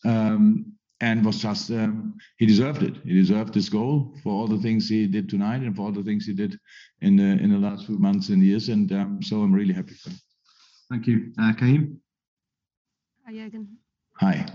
um, 0.06 0.74
and 1.00 1.26
was 1.26 1.42
just 1.42 1.70
um, 1.72 2.16
he 2.38 2.46
deserved 2.46 2.84
it. 2.84 2.96
He 3.04 3.14
deserved 3.14 3.54
this 3.54 3.70
goal 3.70 4.16
for 4.24 4.32
all 4.34 4.48
the 4.48 4.58
things 4.58 4.90
he 4.90 5.08
did 5.08 5.30
tonight 5.30 5.62
and 5.62 5.76
for 5.76 5.84
all 5.84 5.92
the 5.92 6.04
things 6.04 6.26
he 6.26 6.34
did 6.34 6.58
in 7.02 7.16
the 7.16 7.44
in 7.44 7.52
the 7.52 7.58
last 7.58 7.86
few 7.86 7.98
months 7.98 8.30
and 8.30 8.44
years. 8.44 8.70
And 8.70 8.92
um, 8.92 9.22
so 9.22 9.42
I'm 9.42 9.54
really 9.54 9.74
happy 9.74 9.94
for 9.94 10.10
him. 10.10 10.20
Thank 10.90 11.08
you, 11.08 11.34
uh, 11.40 11.54
Kahim. 11.54 11.98
Hi, 13.26 13.34
Jurgen. 13.34 13.78
Hi. 14.20 14.46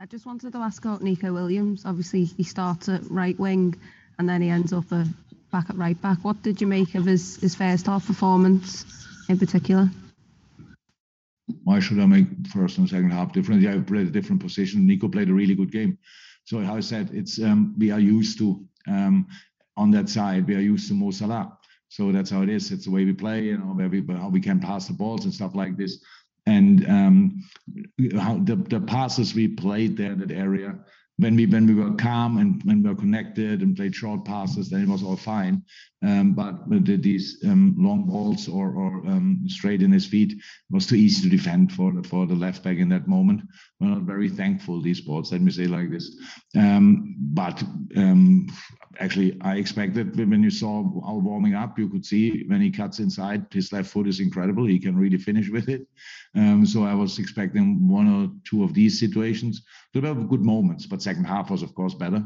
I 0.00 0.06
just 0.06 0.26
wanted 0.26 0.52
to 0.52 0.58
ask 0.58 0.84
about 0.84 1.02
Neco 1.02 1.32
Williams. 1.32 1.84
Obviously, 1.84 2.24
he 2.24 2.44
starts 2.44 2.88
at 2.88 3.08
right 3.10 3.38
wing 3.38 3.74
and 4.18 4.28
then 4.28 4.42
he 4.42 4.48
ends 4.48 4.72
up 4.72 4.90
a 4.92 5.06
back 5.52 5.70
at 5.70 5.76
right 5.76 6.00
back. 6.00 6.18
What 6.22 6.42
did 6.42 6.60
you 6.60 6.66
make 6.66 6.94
of 6.94 7.04
his, 7.04 7.36
his 7.36 7.54
first 7.54 7.86
half 7.86 8.06
performance 8.06 8.84
in 9.28 9.38
particular? 9.38 9.90
Why 11.64 11.80
should 11.80 11.98
I 11.98 12.06
make 12.06 12.26
first 12.48 12.78
and 12.78 12.88
second 12.88 13.10
half 13.10 13.32
different? 13.32 13.62
Yeah, 13.62 13.74
I 13.74 13.78
played 13.78 14.06
a 14.06 14.10
different 14.10 14.42
position. 14.42 14.86
Neco 14.86 15.08
played 15.08 15.30
a 15.30 15.34
really 15.34 15.54
good 15.54 15.72
game. 15.72 15.98
So 16.44 16.60
how 16.60 16.76
I 16.76 16.80
said, 16.80 17.10
it's 17.12 17.40
um, 17.42 17.74
we 17.78 17.90
are 17.90 18.00
used 18.00 18.38
to 18.38 18.66
um, 18.86 19.26
on 19.76 19.90
that 19.92 20.08
side. 20.08 20.46
We 20.46 20.56
are 20.56 20.60
used 20.60 20.88
to 20.88 20.94
Mo 20.94 21.10
Salah. 21.10 21.56
So 21.88 22.12
that's 22.12 22.30
how 22.30 22.42
it 22.42 22.50
is. 22.50 22.70
It's 22.70 22.84
the 22.84 22.90
way 22.90 23.04
we 23.04 23.14
play, 23.14 23.44
you 23.44 23.58
know, 23.58 23.66
where 23.66 23.88
we, 23.88 24.04
how 24.08 24.28
we 24.28 24.40
can 24.40 24.60
pass 24.60 24.88
the 24.88 24.94
balls 24.94 25.24
and 25.24 25.32
stuff 25.32 25.54
like 25.54 25.76
this. 25.76 26.02
And 26.46 26.88
um, 26.88 27.44
how 28.18 28.38
the, 28.38 28.56
the 28.56 28.80
passes 28.80 29.34
we 29.34 29.48
played 29.48 29.96
there 29.96 30.12
in 30.12 30.20
that 30.20 30.30
area 30.30 30.78
when 31.18 31.34
we 31.34 31.46
when 31.46 31.66
we 31.66 31.74
were 31.74 31.92
calm 31.94 32.38
and 32.38 32.62
when 32.64 32.82
we 32.82 32.88
were 32.88 32.96
connected 32.96 33.60
and 33.60 33.76
played 33.76 33.94
short 33.94 34.24
passes, 34.24 34.70
then 34.70 34.82
it 34.82 34.88
was 34.88 35.02
all 35.02 35.16
fine. 35.16 35.62
Um, 36.00 36.32
but 36.32 36.70
the, 36.70 36.96
these 36.96 37.42
um, 37.44 37.74
long 37.76 38.06
balls 38.06 38.48
or, 38.48 38.70
or 38.70 38.98
um, 39.06 39.42
straight 39.48 39.82
in 39.82 39.90
his 39.90 40.06
feet 40.06 40.40
was 40.70 40.86
too 40.86 40.94
easy 40.94 41.28
to 41.28 41.36
defend 41.36 41.72
for 41.72 41.92
the, 41.92 42.08
for 42.08 42.24
the 42.24 42.36
left 42.36 42.62
back 42.62 42.76
in 42.76 42.88
that 42.90 43.08
moment. 43.08 43.42
We're 43.80 43.88
not 43.88 44.02
very 44.02 44.28
thankful 44.28 44.80
these 44.80 45.00
balls. 45.00 45.32
Let 45.32 45.40
me 45.40 45.50
say 45.50 45.66
like 45.66 45.90
this. 45.90 46.16
Um, 46.56 47.16
but 47.18 47.60
um, 47.96 48.46
actually, 49.00 49.36
I 49.40 49.56
expected 49.56 50.16
when 50.16 50.42
you 50.42 50.50
saw 50.50 50.84
our 51.04 51.18
warming 51.18 51.54
up, 51.54 51.78
you 51.80 51.88
could 51.88 52.06
see 52.06 52.44
when 52.46 52.60
he 52.60 52.70
cuts 52.70 53.00
inside, 53.00 53.46
his 53.52 53.72
left 53.72 53.90
foot 53.90 54.06
is 54.06 54.20
incredible. 54.20 54.66
He 54.66 54.78
can 54.78 54.96
really 54.96 55.18
finish 55.18 55.48
with 55.50 55.68
it. 55.68 55.86
Um, 56.36 56.64
so 56.64 56.84
I 56.84 56.94
was 56.94 57.18
expecting 57.18 57.88
one 57.88 58.06
or 58.06 58.30
two 58.44 58.62
of 58.62 58.72
these 58.72 59.00
situations. 59.00 59.62
So 59.92 60.00
they 60.00 60.12
were 60.12 60.24
good 60.24 60.44
moments, 60.44 60.86
but 60.86 61.02
second 61.08 61.24
half 61.24 61.50
was 61.50 61.62
of 61.62 61.74
course 61.74 61.94
better. 61.94 62.22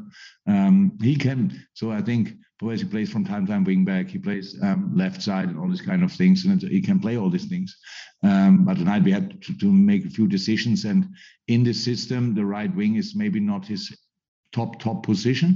Um, 0.46 0.74
he 1.00 1.14
can. 1.16 1.40
So 1.74 1.84
I 1.98 2.02
think 2.08 2.24
Boaz 2.58 2.80
he 2.80 2.88
plays 2.94 3.10
from 3.12 3.24
time 3.24 3.46
to 3.46 3.52
time 3.52 3.64
wing 3.64 3.84
back. 3.84 4.08
He 4.08 4.18
plays 4.18 4.46
um, 4.62 4.80
left 5.02 5.20
side 5.22 5.48
and 5.48 5.58
all 5.58 5.70
these 5.70 5.88
kind 5.90 6.02
of 6.02 6.12
things, 6.12 6.44
and 6.44 6.62
he 6.62 6.80
can 6.80 6.98
play 7.00 7.16
all 7.16 7.30
these 7.30 7.48
things. 7.52 7.70
Um, 8.22 8.64
but 8.66 8.76
tonight 8.78 9.04
we 9.04 9.12
had 9.18 9.26
to, 9.42 9.50
to, 9.62 9.72
make 9.90 10.04
a 10.04 10.14
few 10.16 10.26
decisions, 10.28 10.84
and 10.84 11.00
in 11.54 11.64
the 11.64 11.74
system, 11.88 12.34
the 12.34 12.44
right 12.56 12.72
wing 12.80 12.94
is 13.02 13.14
maybe 13.22 13.40
not 13.40 13.66
his 13.66 13.82
top 14.52 14.78
top 14.78 14.98
position, 15.10 15.48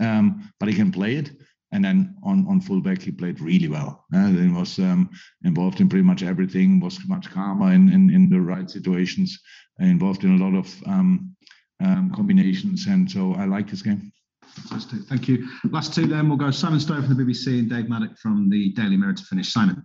um, 0.00 0.24
but 0.58 0.68
he 0.68 0.74
can 0.74 0.92
play 0.92 1.16
it. 1.16 1.30
And 1.72 1.84
then 1.84 2.14
on, 2.22 2.46
on 2.46 2.60
fullback, 2.60 3.02
he 3.02 3.10
played 3.10 3.40
really 3.40 3.70
well. 3.76 4.04
Uh, 4.14 4.28
he 4.28 4.48
was 4.60 4.78
um, 4.78 5.10
involved 5.42 5.80
in 5.80 5.88
pretty 5.88 6.04
much 6.04 6.22
everything, 6.22 6.78
was 6.78 7.00
much 7.08 7.26
calmer 7.30 7.72
in, 7.72 7.92
in, 7.92 8.10
in 8.10 8.30
the 8.30 8.40
right 8.40 8.70
situations, 8.70 9.36
involved 9.80 10.22
in 10.22 10.32
a 10.36 10.44
lot 10.44 10.54
of 10.54 10.68
um, 10.86 11.34
um, 11.80 12.10
combinations. 12.14 12.86
And 12.86 13.10
so 13.10 13.34
I 13.34 13.44
like 13.44 13.70
this 13.70 13.82
game. 13.82 14.12
Fantastic. 14.42 15.00
Thank 15.08 15.28
you. 15.28 15.48
Last 15.70 15.94
two 15.94 16.06
then, 16.06 16.28
we'll 16.28 16.38
go 16.38 16.50
Simon 16.50 16.80
Stone 16.80 17.02
from 17.02 17.16
the 17.16 17.22
BBC 17.22 17.58
and 17.58 17.68
Dave 17.68 17.88
Maddock 17.88 18.16
from 18.18 18.48
the 18.48 18.70
Daily 18.72 18.96
Mirror 18.96 19.14
to 19.14 19.24
finish. 19.24 19.52
Simon. 19.52 19.84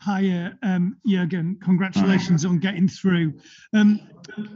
Hi, 0.00 0.28
uh, 0.28 0.50
um, 0.66 0.96
Jurgen. 1.06 1.58
Congratulations 1.62 2.44
Hi. 2.44 2.48
on 2.48 2.58
getting 2.58 2.88
through. 2.88 3.34
Um, 3.74 4.00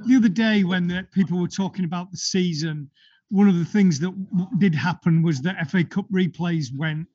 the 0.06 0.16
other 0.16 0.28
day, 0.28 0.62
when 0.64 0.86
the, 0.86 1.06
people 1.12 1.40
were 1.40 1.48
talking 1.48 1.84
about 1.84 2.10
the 2.10 2.16
season, 2.16 2.88
one 3.28 3.48
of 3.48 3.58
the 3.58 3.64
things 3.64 3.98
that 4.00 4.12
did 4.58 4.74
happen 4.74 5.22
was 5.22 5.40
that 5.42 5.68
FA 5.70 5.82
Cup 5.82 6.06
replays 6.12 6.66
went. 6.74 7.08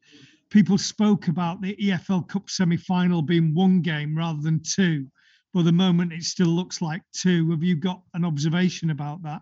People 0.50 0.78
spoke 0.78 1.28
about 1.28 1.62
the 1.62 1.76
EFL 1.76 2.28
Cup 2.28 2.50
semi-final 2.50 3.22
being 3.22 3.54
one 3.54 3.82
game 3.82 4.18
rather 4.18 4.42
than 4.42 4.62
two. 4.62 5.08
But 5.54 5.64
the 5.64 5.72
moment 5.72 6.14
it 6.14 6.24
still 6.24 6.48
looks 6.48 6.82
like 6.82 7.02
two. 7.14 7.50
Have 7.52 7.64
you 7.64 7.76
got 7.76 8.02
an 8.14 8.26
observation 8.26 8.90
about 8.90 9.24
that? 9.24 9.42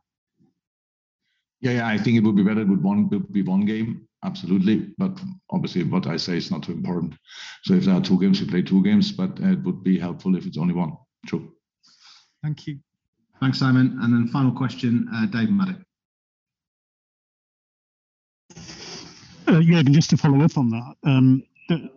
Yeah, 1.61 1.71
yeah, 1.71 1.87
I 1.87 1.97
think 1.97 2.17
it 2.17 2.23
would 2.23 2.35
be 2.35 2.43
better 2.43 2.65
with 2.65 2.81
one 2.81 3.09
would 3.09 3.31
be 3.31 3.41
one 3.41 3.65
game, 3.65 4.07
absolutely. 4.23 4.93
But 4.97 5.19
obviously, 5.49 5.83
what 5.83 6.07
I 6.07 6.17
say 6.17 6.37
is 6.37 6.51
not 6.51 6.63
too 6.63 6.73
important. 6.73 7.15
So 7.63 7.73
if 7.73 7.85
there 7.85 7.95
are 7.95 8.01
two 8.01 8.19
games, 8.19 8.41
we 8.41 8.47
play 8.47 8.61
two 8.61 8.83
games. 8.83 9.11
But 9.11 9.39
it 9.39 9.63
would 9.63 9.83
be 9.83 9.97
helpful 9.97 10.35
if 10.35 10.45
it's 10.45 10.57
only 10.57 10.73
one. 10.73 10.93
True. 11.25 11.53
Thank 12.43 12.67
you. 12.67 12.79
Thanks, 13.39 13.59
Simon. 13.59 13.97
And 14.01 14.13
then 14.13 14.27
final 14.27 14.51
question, 14.51 15.09
uh, 15.13 15.25
Dave 15.25 15.49
Maddock. 15.49 15.77
Uh, 19.47 19.59
yeah, 19.59 19.81
just 19.83 20.09
to 20.09 20.17
follow 20.17 20.43
up 20.43 20.57
on 20.57 20.69
that, 20.69 20.95
um, 21.03 21.43
the, 21.69 21.89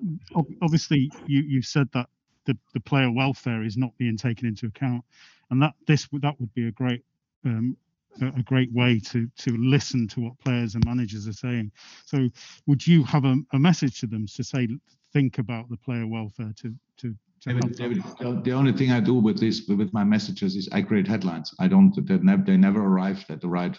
obviously 0.62 1.10
you, 1.26 1.42
you've 1.42 1.64
said 1.64 1.88
that 1.92 2.08
the, 2.44 2.56
the 2.74 2.80
player 2.80 3.10
welfare 3.10 3.62
is 3.62 3.76
not 3.76 3.96
being 3.98 4.16
taken 4.16 4.46
into 4.46 4.66
account, 4.66 5.02
and 5.50 5.62
that 5.62 5.74
this 5.86 6.08
that 6.20 6.38
would 6.40 6.52
be 6.54 6.68
a 6.68 6.70
great 6.72 7.04
um, 7.44 7.76
a 8.22 8.42
great 8.42 8.72
way 8.72 9.00
to 9.00 9.28
to 9.38 9.56
listen 9.56 10.08
to 10.08 10.20
what 10.20 10.38
players 10.38 10.74
and 10.74 10.84
managers 10.84 11.26
are 11.28 11.32
saying. 11.32 11.72
So, 12.04 12.28
would 12.66 12.86
you 12.86 13.04
have 13.04 13.24
a, 13.24 13.36
a 13.52 13.58
message 13.58 14.00
to 14.00 14.06
them 14.06 14.26
to 14.34 14.44
say 14.44 14.68
think 15.12 15.38
about 15.38 15.68
the 15.68 15.76
player 15.76 16.06
welfare 16.06 16.52
to 16.62 16.74
to 16.98 17.14
David, 17.44 17.76
David, 17.76 18.02
the 18.18 18.52
only 18.52 18.72
thing 18.72 18.90
I 18.90 19.00
do 19.00 19.14
with 19.14 19.38
this 19.38 19.66
with 19.68 19.92
my 19.92 20.02
messages 20.02 20.56
is 20.56 20.68
I 20.72 20.82
create 20.82 21.06
headlines. 21.06 21.54
I 21.60 21.68
don't 21.68 21.94
they 22.06 22.18
never 22.18 22.42
they 22.42 22.56
never 22.56 22.84
arrived 22.84 23.26
at 23.30 23.40
the 23.40 23.48
right 23.48 23.76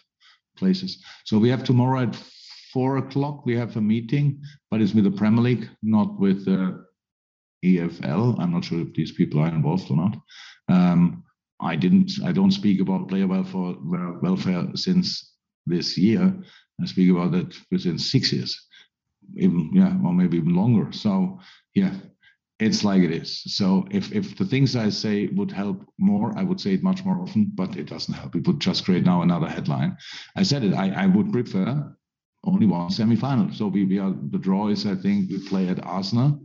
places. 0.58 1.04
So 1.26 1.38
we 1.38 1.50
have 1.50 1.64
tomorrow 1.64 2.02
at 2.02 2.16
four 2.74 2.98
o'clock 2.98 3.46
we 3.46 3.56
have 3.58 3.76
a 3.76 3.82
meeting, 3.82 4.42
but 4.72 4.82
it's 4.82 4.94
with 4.94 5.04
the 5.04 5.12
Premier 5.12 5.42
League, 5.42 5.70
not 5.84 6.20
with 6.20 6.46
the 6.46 6.86
EFL. 7.66 8.40
I'm 8.40 8.52
not 8.52 8.64
sure 8.64 8.82
if 8.82 8.94
these 8.94 9.12
people 9.12 9.42
are 9.42 9.48
involved 9.48 9.92
or 9.92 9.98
not. 9.98 10.16
Um, 10.70 11.24
I 11.62 11.76
didn't. 11.76 12.12
I 12.24 12.32
don't 12.32 12.52
speak 12.52 12.82
about 12.82 13.10
player 13.10 13.28
welfare 13.28 13.76
welfare 14.22 14.68
since 14.76 15.34
this 15.66 15.98
year. 15.98 16.34
I 16.82 16.86
speak 16.86 17.12
about 17.12 17.34
it 17.34 17.54
within 17.72 18.00
six 18.00 18.32
years, 18.32 18.68
even 19.36 19.70
yeah, 19.74 19.98
or 20.06 20.14
maybe 20.14 20.38
even 20.38 20.56
longer. 20.56 20.92
So 20.92 21.40
yeah, 21.76 21.94
it's 22.60 22.84
like 22.84 23.04
it 23.04 23.12
is. 23.12 23.44
So 23.56 23.86
if 23.92 24.12
if 24.14 24.38
the 24.38 24.46
things 24.46 24.76
I 24.76 24.90
say 24.90 25.28
would 25.28 25.52
help 25.52 25.86
more, 25.98 26.38
I 26.38 26.44
would 26.44 26.62
say 26.62 26.74
it 26.74 26.84
much 26.84 27.04
more 27.04 27.20
often, 27.22 27.52
but 27.54 27.76
it 27.76 27.88
doesn't 27.88 28.14
help. 28.14 28.36
It 28.36 28.48
would 28.48 28.60
just 28.60 28.86
create 28.86 29.06
now 29.06 29.22
another 29.22 29.48
headline. 29.48 29.98
I 30.36 30.44
said 30.44 30.64
it. 30.64 30.74
I, 30.74 30.92
I 30.92 31.06
would 31.08 31.32
prefer 31.32 31.96
only 32.46 32.66
one 32.66 32.90
semi-final. 32.90 33.54
So 33.54 33.68
we, 33.68 33.84
we 33.84 34.00
are 34.00 34.16
the 34.32 34.38
draw 34.38 34.70
is 34.70 34.86
I 34.86 34.96
think 34.96 35.30
we 35.30 35.46
play 35.48 35.68
at 35.68 35.84
Arsenal. 35.86 36.40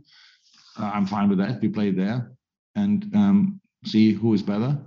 I'm 0.77 1.05
fine 1.05 1.29
with 1.29 1.37
that. 1.37 1.61
We 1.61 1.69
play 1.69 1.91
there 1.91 2.35
and 2.75 3.05
um, 3.15 3.61
see 3.85 4.13
who 4.13 4.33
is 4.33 4.41
better 4.41 4.77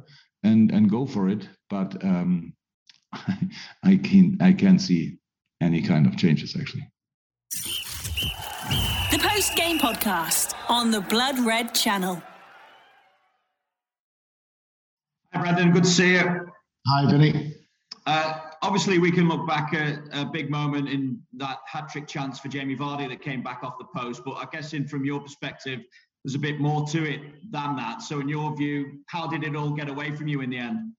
and 0.42 0.70
and 0.70 0.90
go 0.90 1.06
for 1.06 1.28
it. 1.28 1.48
But 1.70 2.02
um, 2.04 2.54
I 3.12 3.96
can 3.96 4.38
I 4.40 4.52
can't 4.52 4.80
see 4.80 5.18
any 5.60 5.82
kind 5.82 6.06
of 6.06 6.16
changes 6.16 6.56
actually. 6.58 6.88
The 9.10 9.18
post 9.18 9.56
game 9.56 9.78
podcast 9.78 10.54
on 10.68 10.90
the 10.90 11.00
Blood 11.00 11.38
Red 11.38 11.74
channel. 11.74 12.22
Hi, 15.32 15.40
Brendan. 15.40 15.72
Good 15.72 15.84
to 15.84 15.90
see 15.90 16.12
you. 16.12 16.48
Hi, 16.86 17.10
Vinny. 17.10 17.54
Uh, 18.06 18.40
obviously, 18.62 18.98
we 18.98 19.10
can 19.10 19.28
look 19.28 19.46
back 19.46 19.74
at 19.74 19.98
a 20.12 20.24
big 20.24 20.50
moment 20.50 20.88
in 20.88 21.20
that 21.34 21.58
hat 21.66 21.88
trick 21.90 22.06
chance 22.06 22.38
for 22.38 22.48
Jamie 22.48 22.76
Vardy 22.76 23.08
that 23.08 23.20
came 23.20 23.42
back 23.42 23.60
off 23.62 23.78
the 23.78 23.86
post. 23.94 24.22
But 24.24 24.32
I 24.32 24.46
guess, 24.50 24.72
in 24.72 24.86
from 24.88 25.04
your 25.04 25.20
perspective, 25.20 25.80
there's 26.24 26.34
a 26.34 26.38
bit 26.38 26.60
more 26.60 26.86
to 26.88 27.04
it 27.04 27.20
than 27.50 27.76
that. 27.76 28.02
So, 28.02 28.20
in 28.20 28.28
your 28.28 28.56
view, 28.56 29.00
how 29.06 29.26
did 29.26 29.44
it 29.44 29.56
all 29.56 29.70
get 29.70 29.88
away 29.88 30.14
from 30.14 30.28
you 30.28 30.40
in 30.40 30.50
the 30.50 30.58
end? 30.58 30.92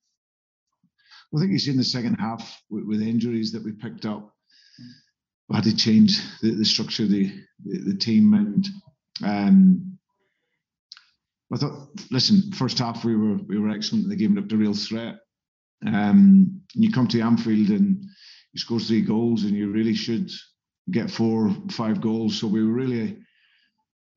I 1.35 1.39
think 1.39 1.51
it's 1.53 1.67
in 1.67 1.77
the 1.77 1.83
second 1.83 2.15
half 2.15 2.61
with, 2.69 2.85
with 2.85 3.01
injuries 3.01 3.51
that 3.51 3.63
we 3.63 3.71
picked 3.71 4.05
up. 4.05 4.33
We 5.47 5.55
had 5.55 5.65
to 5.65 5.75
change 5.75 6.19
the, 6.41 6.51
the 6.51 6.65
structure 6.65 7.03
of 7.03 7.09
the, 7.09 7.31
the, 7.65 7.91
the 7.91 7.97
team. 7.97 8.33
And 8.33 8.67
um, 9.23 9.97
I 11.53 11.57
thought, 11.57 11.89
listen, 12.11 12.51
first 12.53 12.79
half 12.79 13.03
we 13.03 13.15
were 13.15 13.37
we 13.47 13.59
were 13.59 13.69
excellent. 13.69 14.09
They 14.09 14.15
gave 14.15 14.31
it 14.31 14.39
up 14.39 14.49
the 14.49 14.57
real 14.57 14.73
threat. 14.73 15.15
Um, 15.85 16.61
you 16.73 16.91
come 16.91 17.07
to 17.07 17.21
Anfield 17.21 17.69
and 17.69 18.03
you 18.53 18.59
score 18.59 18.79
three 18.79 19.01
goals, 19.01 19.43
and 19.43 19.53
you 19.53 19.71
really 19.71 19.95
should 19.95 20.29
get 20.91 21.11
four, 21.11 21.55
five 21.71 22.01
goals. 22.01 22.39
So 22.39 22.47
we 22.47 22.63
were 22.63 22.73
really 22.73 23.17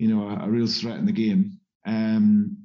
you 0.03 0.13
know, 0.13 0.29
a, 0.29 0.47
a 0.47 0.51
real 0.51 0.67
threat 0.67 0.99
in 0.99 1.07
the 1.07 1.13
game. 1.13 1.61
Um, 1.87 2.57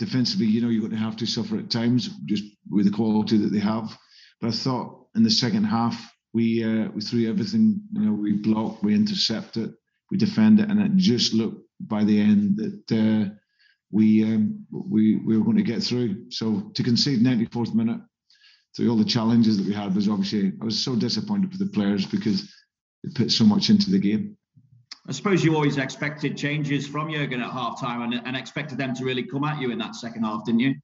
defensively, 0.00 0.46
you 0.46 0.60
know, 0.60 0.68
you're 0.70 0.80
going 0.80 0.90
to 0.90 0.98
have 0.98 1.16
to 1.18 1.26
suffer 1.26 1.56
at 1.56 1.70
times 1.70 2.10
just 2.24 2.42
with 2.68 2.86
the 2.86 2.90
quality 2.90 3.38
that 3.38 3.52
they 3.52 3.60
have. 3.60 3.96
But 4.40 4.48
I 4.48 4.50
thought 4.50 5.06
in 5.14 5.22
the 5.22 5.30
second 5.30 5.64
half, 5.64 5.96
we 6.34 6.64
uh, 6.64 6.88
we 6.92 7.00
threw 7.00 7.28
everything. 7.30 7.80
You 7.92 8.00
know, 8.06 8.12
we 8.12 8.32
blocked, 8.32 8.82
we 8.82 8.96
intercepted, 8.96 9.72
we 10.10 10.18
defended, 10.18 10.68
and 10.68 10.80
it 10.80 10.96
just 10.96 11.32
looked 11.32 11.62
by 11.78 12.02
the 12.02 12.20
end 12.20 12.56
that 12.56 12.92
uh, 12.92 13.32
we 13.92 14.24
um, 14.24 14.66
we 14.72 15.14
we 15.24 15.38
were 15.38 15.44
going 15.44 15.58
to 15.58 15.62
get 15.62 15.84
through. 15.84 16.28
So 16.30 16.72
to 16.74 16.82
concede 16.82 17.20
94th 17.20 17.72
minute 17.72 18.00
through 18.76 18.90
all 18.90 18.96
the 18.96 19.04
challenges 19.04 19.58
that 19.58 19.66
we 19.66 19.74
had 19.74 19.94
was 19.94 20.08
obviously 20.08 20.54
I 20.60 20.64
was 20.64 20.82
so 20.82 20.96
disappointed 20.96 21.52
for 21.52 21.58
the 21.58 21.70
players 21.70 22.04
because 22.04 22.52
they 23.04 23.10
put 23.14 23.30
so 23.30 23.44
much 23.44 23.70
into 23.70 23.90
the 23.92 24.00
game. 24.00 24.36
I 25.08 25.12
suppose 25.12 25.42
you 25.42 25.54
always 25.54 25.78
expected 25.78 26.36
changes 26.36 26.86
from 26.86 27.10
Jurgen 27.10 27.40
at 27.40 27.50
half 27.50 27.80
time 27.80 28.02
and, 28.02 28.22
and 28.26 28.36
expected 28.36 28.78
them 28.78 28.94
to 28.94 29.04
really 29.04 29.22
come 29.22 29.44
at 29.44 29.60
you 29.60 29.70
in 29.70 29.78
that 29.78 29.96
second 29.96 30.24
half, 30.24 30.44
didn't 30.44 30.60
you? 30.60 30.74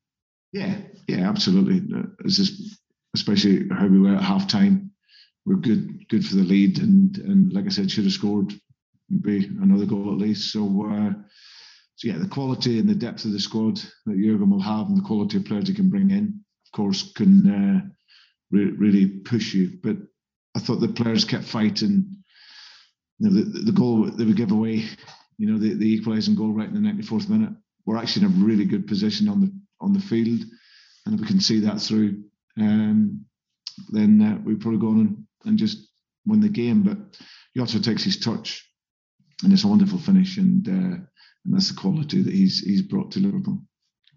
Yeah, 0.52 0.76
yeah, 1.06 1.28
absolutely. 1.28 1.82
Just, 2.26 2.78
especially 3.14 3.68
how 3.68 3.86
we 3.86 4.00
were 4.00 4.16
at 4.16 4.22
half 4.22 4.48
time. 4.48 4.90
We're 5.44 5.56
good, 5.56 6.08
good 6.08 6.26
for 6.26 6.36
the 6.36 6.42
lead, 6.42 6.78
and 6.80 7.16
and 7.18 7.52
like 7.52 7.66
I 7.66 7.68
said, 7.68 7.90
should 7.90 8.04
have 8.04 8.12
scored 8.12 8.52
be 9.22 9.46
another 9.62 9.86
goal 9.86 10.12
at 10.12 10.18
least. 10.18 10.52
So, 10.52 10.90
uh, 10.90 11.12
so 11.94 12.08
yeah, 12.08 12.18
the 12.18 12.28
quality 12.28 12.78
and 12.78 12.88
the 12.88 12.94
depth 12.94 13.24
of 13.24 13.32
the 13.32 13.40
squad 13.40 13.76
that 14.06 14.18
Jurgen 14.18 14.50
will 14.50 14.60
have, 14.60 14.88
and 14.88 14.96
the 14.96 15.06
quality 15.06 15.36
of 15.36 15.44
players 15.44 15.68
he 15.68 15.74
can 15.74 15.88
bring 15.88 16.10
in, 16.10 16.40
of 16.66 16.72
course, 16.72 17.12
can 17.12 17.48
uh, 17.48 17.88
re- 18.50 18.72
really 18.72 19.06
push 19.06 19.54
you. 19.54 19.78
But 19.82 19.96
I 20.56 20.58
thought 20.58 20.80
the 20.80 20.88
players 20.88 21.24
kept 21.24 21.44
fighting 21.44 22.24
you 23.18 23.30
know, 23.30 23.34
the, 23.34 23.60
the 23.64 23.72
goal 23.72 24.04
that 24.04 24.26
we 24.26 24.32
give 24.32 24.52
away, 24.52 24.84
you 25.38 25.50
know, 25.50 25.58
the, 25.58 25.74
the 25.74 25.94
equalising 25.94 26.34
goal 26.34 26.52
right 26.52 26.68
in 26.68 26.74
the 26.74 26.90
94th 26.90 27.28
minute, 27.28 27.52
we're 27.84 27.96
actually 27.96 28.26
in 28.26 28.32
a 28.32 28.44
really 28.44 28.64
good 28.64 28.86
position 28.86 29.28
on 29.28 29.40
the 29.40 29.52
on 29.80 29.92
the 29.92 30.00
field, 30.00 30.40
and 31.04 31.14
if 31.14 31.20
we 31.20 31.26
can 31.26 31.40
see 31.40 31.60
that 31.60 31.80
through, 31.80 32.24
um, 32.58 33.24
then 33.90 34.22
uh, 34.22 34.38
we'd 34.42 34.60
probably 34.60 34.80
go 34.80 34.88
on 34.88 35.00
and, 35.00 35.26
and 35.44 35.58
just 35.58 35.90
win 36.26 36.40
the 36.40 36.48
game. 36.48 36.82
But 36.82 36.98
he 37.52 37.60
also 37.60 37.78
takes 37.78 38.02
his 38.02 38.18
touch, 38.18 38.68
and 39.42 39.52
it's 39.52 39.64
a 39.64 39.68
wonderful 39.68 39.98
finish, 39.98 40.38
and 40.38 40.66
uh, 40.66 40.96
and 41.46 41.54
that's 41.54 41.68
the 41.68 41.80
quality 41.80 42.22
that 42.22 42.32
he's 42.32 42.60
he's 42.60 42.82
brought 42.82 43.12
to 43.12 43.20
Liverpool. 43.20 43.62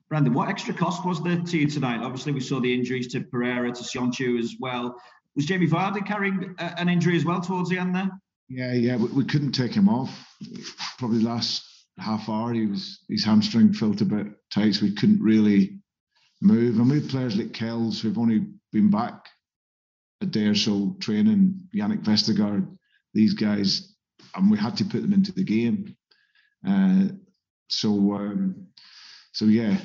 Brendan, 0.10 0.34
what 0.34 0.50
extra 0.50 0.74
cost 0.74 1.06
was 1.06 1.22
there 1.24 1.40
to 1.40 1.58
you 1.58 1.68
tonight? 1.68 2.02
Obviously, 2.02 2.32
we 2.32 2.40
saw 2.40 2.60
the 2.60 2.74
injuries 2.74 3.08
to 3.10 3.22
Pereira, 3.22 3.72
to 3.72 3.84
Söyüncü 3.84 4.40
as 4.40 4.56
well. 4.60 5.00
Was 5.36 5.46
Jamie 5.46 5.68
Vardy 5.68 6.06
carrying 6.06 6.56
a, 6.58 6.80
an 6.80 6.90
injury 6.90 7.16
as 7.16 7.26
well 7.26 7.42
towards 7.42 7.70
the 7.70 7.78
end 7.78 7.94
there? 7.94 8.10
Yeah, 8.50 8.74
yeah, 8.74 8.98
we, 8.98 9.06
we 9.10 9.26
couldn't 9.26 9.52
take 9.52 9.74
him 9.74 9.88
off. 9.88 10.10
Probably 10.98 11.22
last 11.22 11.64
half 12.00 12.28
hour, 12.28 12.54
he 12.54 12.66
was 12.66 13.00
his 13.08 13.24
hamstring 13.24 13.74
felt 13.74 14.02
a 14.02 14.06
bit 14.06 14.28
tight, 14.52 14.74
so 14.76 14.86
we 14.86 14.96
couldn't 14.96 15.22
really 15.22 15.80
move. 16.42 16.80
And 16.80 16.90
we 16.90 17.00
have 17.00 17.10
players 17.10 17.38
like 17.38 17.54
Kells 17.54 18.02
who've 18.02 18.18
only 18.18 18.48
been 18.72 18.90
back 18.90 19.26
a 20.22 20.26
day 20.26 20.48
or 20.48 20.56
so 20.56 20.96
training, 21.00 21.62
Yannick 21.76 22.04
Vestergaard, 22.04 22.68
these 23.14 23.34
guys, 23.34 23.96
and 24.36 24.50
we 24.50 24.58
had 24.58 24.78
to 24.78 24.86
put 24.86 25.02
them 25.02 25.14
into 25.14 25.32
the 25.32 25.44
game. 25.44 25.96
Uh, 26.68 27.10
so, 27.70 27.90
um, 28.14 28.68
so 29.32 29.46
yeah, 29.46 29.78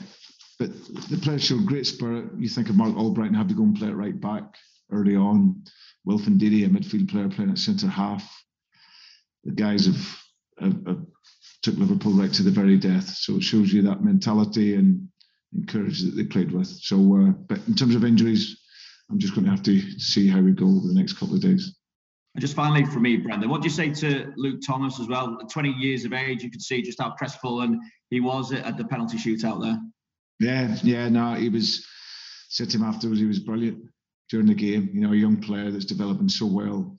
but 0.59 0.71
the 1.11 1.21
players 1.23 1.44
showed 1.44 1.66
great 1.66 1.87
spirit. 1.87 2.26
You 2.38 2.49
think 2.49 2.71
of 2.71 2.76
Marc 2.76 2.94
Albrighton 2.94 3.37
had 3.37 3.49
to 3.50 3.54
go 3.54 3.62
and 3.62 3.76
play 3.76 3.88
it 3.88 3.97
right 3.97 4.18
back 4.18 4.44
early 4.90 5.16
on. 5.16 5.64
Wilfred 6.04 6.38
Ndidi, 6.38 6.64
a 6.64 6.68
midfield 6.68 7.11
player 7.11 7.28
playing 7.28 7.50
at 7.50 7.59
centre 7.59 7.88
half. 7.88 8.28
The 9.44 9.52
guys 9.52 9.86
have, 9.86 10.18
have, 10.60 10.86
have, 10.86 11.06
took 11.62 11.76
Liverpool 11.76 12.12
right 12.12 12.32
to 12.32 12.42
the 12.42 12.50
very 12.50 12.76
death. 12.76 13.08
So 13.08 13.36
it 13.36 13.42
shows 13.42 13.72
you 13.72 13.82
that 13.82 14.04
mentality 14.04 14.74
and, 14.74 15.08
and 15.52 15.68
courage 15.68 16.02
that 16.02 16.14
they 16.16 16.24
played 16.24 16.52
with. 16.52 16.66
So, 16.66 16.96
uh, 16.96 17.30
but 17.48 17.58
in 17.66 17.74
terms 17.74 17.94
of 17.94 18.04
injuries, 18.04 18.60
I'm 19.10 19.18
just 19.18 19.34
going 19.34 19.44
to 19.44 19.50
have 19.50 19.62
to 19.62 19.80
see 19.98 20.28
how 20.28 20.40
we 20.40 20.52
go 20.52 20.66
over 20.66 20.86
the 20.86 20.94
next 20.94 21.14
couple 21.14 21.34
of 21.34 21.40
days. 21.40 21.76
And 22.34 22.40
just 22.40 22.56
finally 22.56 22.84
for 22.84 23.00
me, 23.00 23.16
Brendan, 23.16 23.48
what 23.48 23.62
do 23.62 23.68
you 23.68 23.74
say 23.74 23.90
to 23.90 24.32
Luke 24.36 24.60
Thomas 24.66 24.98
as 24.98 25.06
well? 25.06 25.38
20 25.38 25.70
years 25.70 26.04
of 26.04 26.12
age, 26.12 26.42
you 26.42 26.50
could 26.50 26.62
see 26.62 26.82
just 26.82 27.00
how 27.00 27.10
crestfallen 27.10 27.80
he 28.10 28.20
was 28.20 28.52
at 28.52 28.76
the 28.76 28.84
penalty 28.84 29.18
shootout 29.18 29.62
there. 29.62 29.78
Yeah, 30.40 30.76
yeah, 30.82 31.08
no, 31.08 31.34
he 31.34 31.48
was. 31.48 31.86
Said 32.48 32.70
to 32.70 32.76
him 32.76 32.84
afterwards, 32.84 33.20
he 33.20 33.26
was 33.26 33.40
brilliant 33.40 33.82
during 34.30 34.46
the 34.46 34.54
game. 34.54 34.90
You 34.92 35.00
know, 35.00 35.12
a 35.12 35.16
young 35.16 35.36
player 35.36 35.70
that's 35.70 35.84
developing 35.84 36.28
so 36.28 36.46
well. 36.46 36.93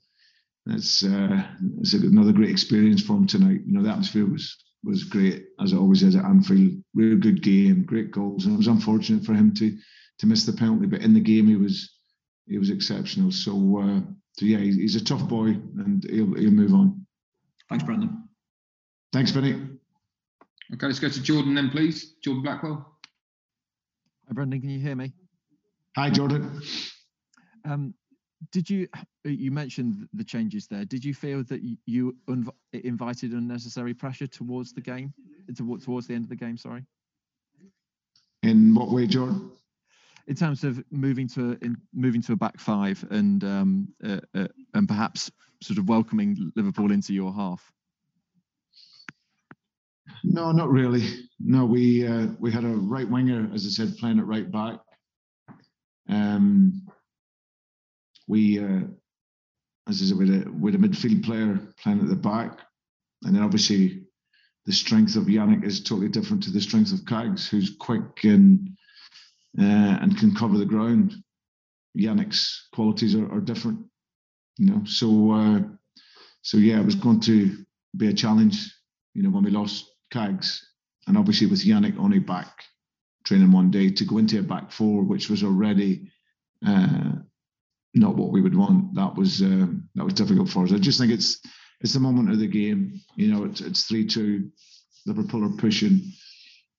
It's, 0.68 1.04
uh, 1.04 1.44
it's 1.80 1.94
another 1.94 2.32
great 2.32 2.50
experience 2.50 3.02
for 3.02 3.14
him 3.14 3.26
tonight. 3.26 3.60
You 3.66 3.72
know, 3.72 3.82
the 3.82 3.90
atmosphere 3.90 4.26
was 4.26 4.56
was 4.84 5.04
great 5.04 5.46
as 5.60 5.72
it 5.72 5.78
always 5.78 6.02
is 6.02 6.14
at 6.14 6.24
Anfield. 6.24 6.80
Real 6.94 7.18
good 7.18 7.42
game, 7.42 7.84
great 7.84 8.12
goals, 8.12 8.44
and 8.44 8.54
it 8.54 8.58
was 8.58 8.68
unfortunate 8.68 9.24
for 9.24 9.34
him 9.34 9.52
to 9.54 9.76
to 10.18 10.26
miss 10.26 10.46
the 10.46 10.52
penalty. 10.52 10.86
But 10.86 11.02
in 11.02 11.12
the 11.12 11.20
game, 11.20 11.46
he 11.46 11.56
was 11.56 11.92
he 12.46 12.58
was 12.58 12.70
exceptional. 12.70 13.32
So, 13.32 13.52
uh, 13.78 14.00
so 14.38 14.46
yeah, 14.46 14.58
he's, 14.58 14.96
a 14.96 15.04
tough 15.04 15.28
boy, 15.28 15.48
and 15.48 16.04
he'll 16.08 16.34
he'll 16.34 16.50
move 16.50 16.72
on. 16.72 17.06
Thanks, 17.68 17.84
Brendan. 17.84 18.28
Thanks, 19.12 19.32
Vinny. 19.32 19.54
Okay, 20.74 20.86
let's 20.86 21.00
go 21.00 21.08
to 21.08 21.22
Jordan 21.22 21.54
then, 21.54 21.70
please. 21.70 22.14
Jordan 22.22 22.42
Blackwell. 22.42 22.98
Hi, 24.28 24.34
Brendan. 24.34 24.60
Can 24.60 24.70
you 24.70 24.80
hear 24.80 24.94
me? 24.94 25.12
Hi, 25.96 26.10
Jordan. 26.10 26.60
Um, 27.64 27.94
did 28.52 28.68
you 28.68 28.88
you 29.24 29.50
mentioned 29.50 30.08
the 30.12 30.24
changes 30.24 30.66
there? 30.66 30.84
Did 30.84 31.04
you 31.04 31.14
feel 31.14 31.42
that 31.44 31.60
you 31.86 32.16
invited 32.72 33.32
unnecessary 33.32 33.94
pressure 33.94 34.26
towards 34.26 34.72
the 34.72 34.80
game, 34.80 35.12
towards 35.54 36.06
the 36.06 36.14
end 36.14 36.24
of 36.24 36.30
the 36.30 36.36
game? 36.36 36.56
Sorry. 36.56 36.84
In 38.42 38.74
what 38.74 38.90
way, 38.90 39.06
Jordan? 39.06 39.50
In 40.28 40.34
terms 40.34 40.64
of 40.64 40.82
moving 40.90 41.28
to 41.28 41.56
in, 41.62 41.76
moving 41.94 42.22
to 42.22 42.32
a 42.32 42.36
back 42.36 42.58
five 42.58 43.04
and 43.10 43.42
um, 43.44 43.88
uh, 44.04 44.20
uh, 44.34 44.48
and 44.74 44.88
perhaps 44.88 45.30
sort 45.62 45.78
of 45.78 45.88
welcoming 45.88 46.52
Liverpool 46.56 46.92
into 46.92 47.14
your 47.14 47.32
half. 47.32 47.72
No, 50.24 50.52
not 50.52 50.70
really. 50.70 51.28
No, 51.38 51.64
we 51.64 52.06
uh, 52.06 52.28
we 52.38 52.50
had 52.50 52.64
a 52.64 52.68
right 52.68 53.08
winger, 53.08 53.48
as 53.54 53.66
I 53.66 53.68
said, 53.68 53.96
playing 53.98 54.18
at 54.18 54.26
right 54.26 54.50
back. 54.50 54.78
Um, 56.08 56.86
we, 58.26 58.58
uh, 58.58 58.80
as 59.88 60.02
I 60.02 60.06
said, 60.06 60.18
with 60.18 60.30
a 60.30 60.50
with 60.50 60.74
a 60.74 60.78
midfield 60.78 61.24
player 61.24 61.60
playing 61.82 62.00
at 62.00 62.08
the 62.08 62.16
back, 62.16 62.60
and 63.22 63.34
then 63.34 63.42
obviously 63.42 64.02
the 64.66 64.72
strength 64.72 65.16
of 65.16 65.24
Yannick 65.24 65.64
is 65.64 65.82
totally 65.82 66.08
different 66.08 66.42
to 66.44 66.50
the 66.50 66.60
strength 66.60 66.92
of 66.92 67.06
Kags, 67.06 67.48
who's 67.48 67.76
quick 67.78 68.24
and 68.24 68.70
uh, 69.58 69.98
and 70.00 70.18
can 70.18 70.34
cover 70.34 70.58
the 70.58 70.64
ground. 70.64 71.14
Yannick's 71.96 72.68
qualities 72.74 73.14
are, 73.14 73.30
are 73.32 73.40
different, 73.40 73.80
you 74.58 74.66
know. 74.66 74.82
So 74.84 75.32
uh, 75.32 75.60
so 76.42 76.58
yeah, 76.58 76.80
it 76.80 76.86
was 76.86 76.96
going 76.96 77.20
to 77.20 77.64
be 77.96 78.08
a 78.08 78.14
challenge, 78.14 78.72
you 79.14 79.22
know, 79.22 79.30
when 79.30 79.44
we 79.44 79.50
lost 79.50 79.90
Kags, 80.12 80.66
and 81.06 81.16
obviously 81.16 81.46
with 81.46 81.64
Yannick 81.64 81.98
only 81.98 82.18
back 82.18 82.62
training 83.26 83.50
one 83.50 83.70
day 83.70 83.90
to 83.90 84.04
go 84.04 84.18
into 84.18 84.38
a 84.38 84.42
back 84.42 84.70
four, 84.70 85.02
which 85.02 85.28
was 85.28 85.42
already 85.42 86.10
uh, 86.64 87.12
not 87.96 88.16
what 88.16 88.30
we 88.30 88.42
would 88.42 88.56
want. 88.56 88.94
That 88.94 89.16
was 89.16 89.42
um, 89.42 89.88
that 89.94 90.04
was 90.04 90.14
difficult 90.14 90.48
for 90.48 90.64
us. 90.64 90.72
I 90.72 90.78
just 90.78 91.00
think 91.00 91.12
it's 91.12 91.40
it's 91.80 91.94
the 91.94 92.00
moment 92.00 92.30
of 92.30 92.38
the 92.38 92.46
game. 92.46 93.00
You 93.16 93.28
know, 93.28 93.44
it's 93.44 93.60
it's 93.60 93.84
three 93.84 94.06
two. 94.06 94.50
Liverpool 95.06 95.44
are 95.44 95.56
pushing. 95.56 96.12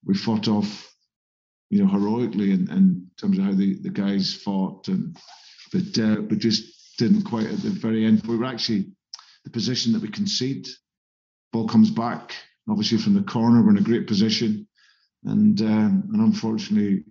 We 0.05 0.13
fought 0.13 0.47
off, 0.47 0.93
you 1.69 1.83
know, 1.83 1.89
heroically 1.89 2.51
in, 2.51 2.69
in 2.69 3.07
terms 3.19 3.37
of 3.37 3.45
how 3.45 3.53
the, 3.53 3.75
the 3.81 3.89
guys 3.89 4.33
fought, 4.33 4.87
and 4.87 5.17
but 5.71 5.97
uh, 5.99 6.21
just 6.37 6.97
didn't 6.97 7.23
quite 7.23 7.47
at 7.47 7.61
the 7.61 7.69
very 7.69 8.05
end. 8.05 8.23
We 8.27 8.37
were 8.37 8.45
actually 8.45 8.91
the 9.43 9.49
position 9.49 9.93
that 9.93 10.01
we 10.01 10.09
concede. 10.09 10.67
Ball 11.51 11.67
comes 11.67 11.89
back, 11.89 12.33
obviously 12.69 12.97
from 12.97 13.13
the 13.13 13.23
corner. 13.23 13.63
We're 13.63 13.71
in 13.71 13.77
a 13.77 13.81
great 13.81 14.07
position, 14.07 14.67
and 15.23 15.59
um, 15.61 16.09
and 16.13 16.21
unfortunately, 16.21 17.05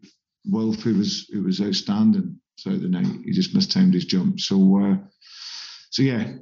Wilf, 0.45 0.81
who 0.83 0.95
was 0.95 1.29
who 1.33 1.43
was 1.43 1.61
outstanding, 1.61 2.39
throughout 2.63 2.83
the 2.83 2.89
night. 2.89 3.07
He 3.25 3.33
just 3.33 3.55
mistimed 3.55 3.95
his 3.95 4.05
jump. 4.05 4.41
So, 4.41 4.57
uh, 4.83 4.97
so 5.91 6.03
yeah, 6.03 6.33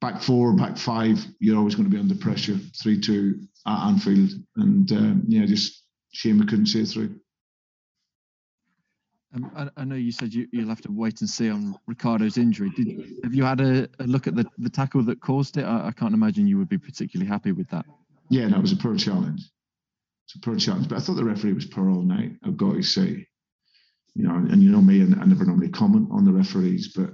back 0.00 0.22
four, 0.22 0.54
back 0.54 0.76
five, 0.76 1.24
you're 1.38 1.58
always 1.58 1.74
going 1.74 1.88
to 1.88 1.94
be 1.94 2.00
under 2.00 2.14
pressure. 2.14 2.58
Three 2.80 3.00
two 3.00 3.40
at 3.66 3.86
Anfield, 3.86 4.30
and 4.56 4.90
uh, 4.92 5.14
yeah, 5.26 5.46
just 5.46 5.84
shame 6.12 6.38
we 6.38 6.46
couldn't 6.46 6.66
see 6.66 6.82
it 6.82 6.88
through. 6.88 7.20
Um, 9.32 9.50
I, 9.54 9.68
I, 9.76 9.84
know 9.84 9.94
you 9.94 10.10
said 10.10 10.34
you, 10.34 10.48
will 10.52 10.68
have 10.68 10.80
to 10.80 10.90
wait 10.90 11.20
and 11.20 11.30
see 11.30 11.50
on 11.50 11.76
Ricardo's 11.86 12.36
injury. 12.36 12.70
Did, 12.70 13.20
have 13.22 13.32
you 13.32 13.44
had 13.44 13.60
a, 13.60 13.88
a, 14.00 14.04
look 14.04 14.26
at 14.26 14.34
the, 14.34 14.44
the 14.58 14.70
tackle 14.70 15.04
that 15.04 15.20
caused 15.20 15.56
it? 15.56 15.62
I, 15.62 15.88
I, 15.88 15.92
can't 15.92 16.14
imagine 16.14 16.48
you 16.48 16.58
would 16.58 16.68
be 16.68 16.78
particularly 16.78 17.28
happy 17.28 17.52
with 17.52 17.68
that. 17.68 17.86
Yeah, 18.28 18.48
that 18.48 18.60
was 18.60 18.72
a 18.72 18.76
poor 18.76 18.96
challenge. 18.96 19.40
It's 20.26 20.34
a 20.34 20.40
poor 20.40 20.56
challenge, 20.56 20.88
but 20.88 20.98
I 20.98 21.00
thought 21.00 21.14
the 21.14 21.24
referee 21.24 21.52
was 21.52 21.64
poor 21.64 21.90
all 21.90 22.02
night. 22.02 22.32
I've 22.44 22.56
got 22.56 22.74
to 22.74 22.82
say, 22.82 23.26
you 24.14 24.24
know, 24.24 24.34
and 24.34 24.62
you 24.62 24.70
know 24.70 24.82
me, 24.82 25.00
and 25.00 25.14
I 25.20 25.24
never 25.24 25.44
normally 25.44 25.68
comment 25.68 26.08
on 26.10 26.24
the 26.24 26.32
referees, 26.32 26.92
but 26.94 27.10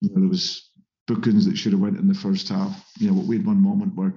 you 0.00 0.10
know, 0.10 0.20
there 0.20 0.28
was 0.28 0.70
bookings 1.06 1.44
that 1.46 1.56
should 1.56 1.72
have 1.72 1.80
went 1.80 1.98
in 1.98 2.08
the 2.08 2.14
first 2.14 2.48
half. 2.48 2.84
You 2.98 3.10
know, 3.10 3.20
we 3.26 3.36
had 3.36 3.46
one 3.46 3.62
moment 3.62 3.94
where 3.94 4.14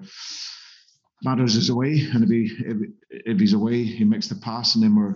Madders 1.24 1.56
is 1.56 1.70
away, 1.70 2.08
and 2.14 2.24
if 2.24 2.30
he 2.30 2.52
if, 2.66 2.78
if 3.10 3.40
he's 3.40 3.54
away, 3.54 3.84
he 3.84 4.04
makes 4.04 4.28
the 4.28 4.36
pass, 4.36 4.76
and 4.76 4.84
then 4.84 4.96
we're 4.96 5.16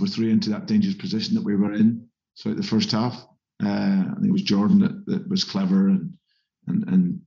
we're 0.00 0.06
through 0.06 0.28
into 0.28 0.50
that 0.50 0.66
dangerous 0.66 0.94
position 0.94 1.34
that 1.34 1.44
we 1.44 1.56
were 1.56 1.72
in 1.72 2.08
throughout 2.40 2.58
the 2.58 2.62
first 2.62 2.92
half. 2.92 3.14
Uh, 3.64 3.68
I 3.68 4.14
think 4.14 4.28
it 4.28 4.32
was 4.32 4.42
Jordan 4.42 4.78
that, 4.80 5.06
that 5.06 5.28
was 5.28 5.44
clever 5.44 5.88
and 5.88 6.12
and 6.66 6.88
and 6.88 7.20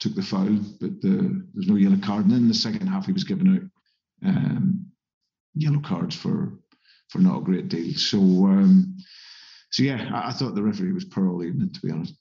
took 0.00 0.14
the 0.14 0.22
foul, 0.22 0.58
but 0.80 1.00
the, 1.00 1.44
there's 1.54 1.66
no 1.66 1.74
yellow 1.74 1.98
card. 1.98 2.24
And 2.24 2.32
then 2.32 2.42
in 2.42 2.48
the 2.48 2.54
second 2.54 2.86
half, 2.86 3.06
he 3.06 3.12
was 3.12 3.24
given 3.24 3.70
out 4.22 4.28
um, 4.28 4.86
yellow 5.54 5.80
cards 5.80 6.14
for 6.14 6.52
for 7.08 7.18
not 7.18 7.38
a 7.38 7.44
great 7.44 7.68
deal. 7.68 7.94
So, 7.94 8.18
um, 8.18 8.96
so 9.70 9.82
yeah, 9.82 10.10
I, 10.12 10.28
I, 10.28 10.32
thought 10.32 10.54
the 10.54 10.62
referee 10.62 10.92
was 10.92 11.04
poor 11.04 11.28
all 11.28 11.42
evening, 11.42 11.70
to 11.72 11.80
be 11.80 11.90
honest. 11.90 12.14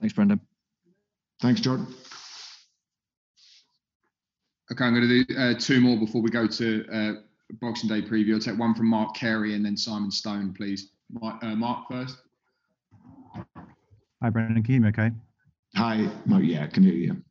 Thanks, 0.00 0.14
Brendan. 0.14 0.40
Thanks, 1.40 1.60
Jordan. 1.60 1.86
Okay, 4.72 4.84
I'm 4.84 4.94
going 4.94 5.08
to 5.08 5.24
do 5.24 5.38
uh, 5.38 5.54
two 5.58 5.80
more 5.80 5.96
before 5.96 6.22
we 6.22 6.30
go 6.30 6.46
to 6.46 6.86
uh, 6.92 7.12
Boxing 7.60 7.88
Day 7.88 8.02
preview. 8.02 8.34
I'll 8.34 8.40
take 8.40 8.58
one 8.58 8.74
from 8.74 8.88
Mark 8.88 9.14
Carey 9.14 9.54
and 9.54 9.64
then 9.64 9.76
Simon 9.76 10.10
Stone, 10.10 10.54
please. 10.54 10.90
Mark, 11.10 11.42
uh, 11.42 11.54
Mark 11.54 11.88
first. 11.88 12.16
Hi, 14.22 14.30
Brendan. 14.30 14.62
Can 14.62 14.74
you 14.74 14.80
hear 14.80 14.82
me 14.82 14.88
okay? 14.88 15.10
Hi, 15.76 16.10
Mark. 16.24 16.42
Yeah, 16.44 16.64
I 16.64 16.66
can 16.66 16.82
hear 16.82 16.94
you. 16.94 17.22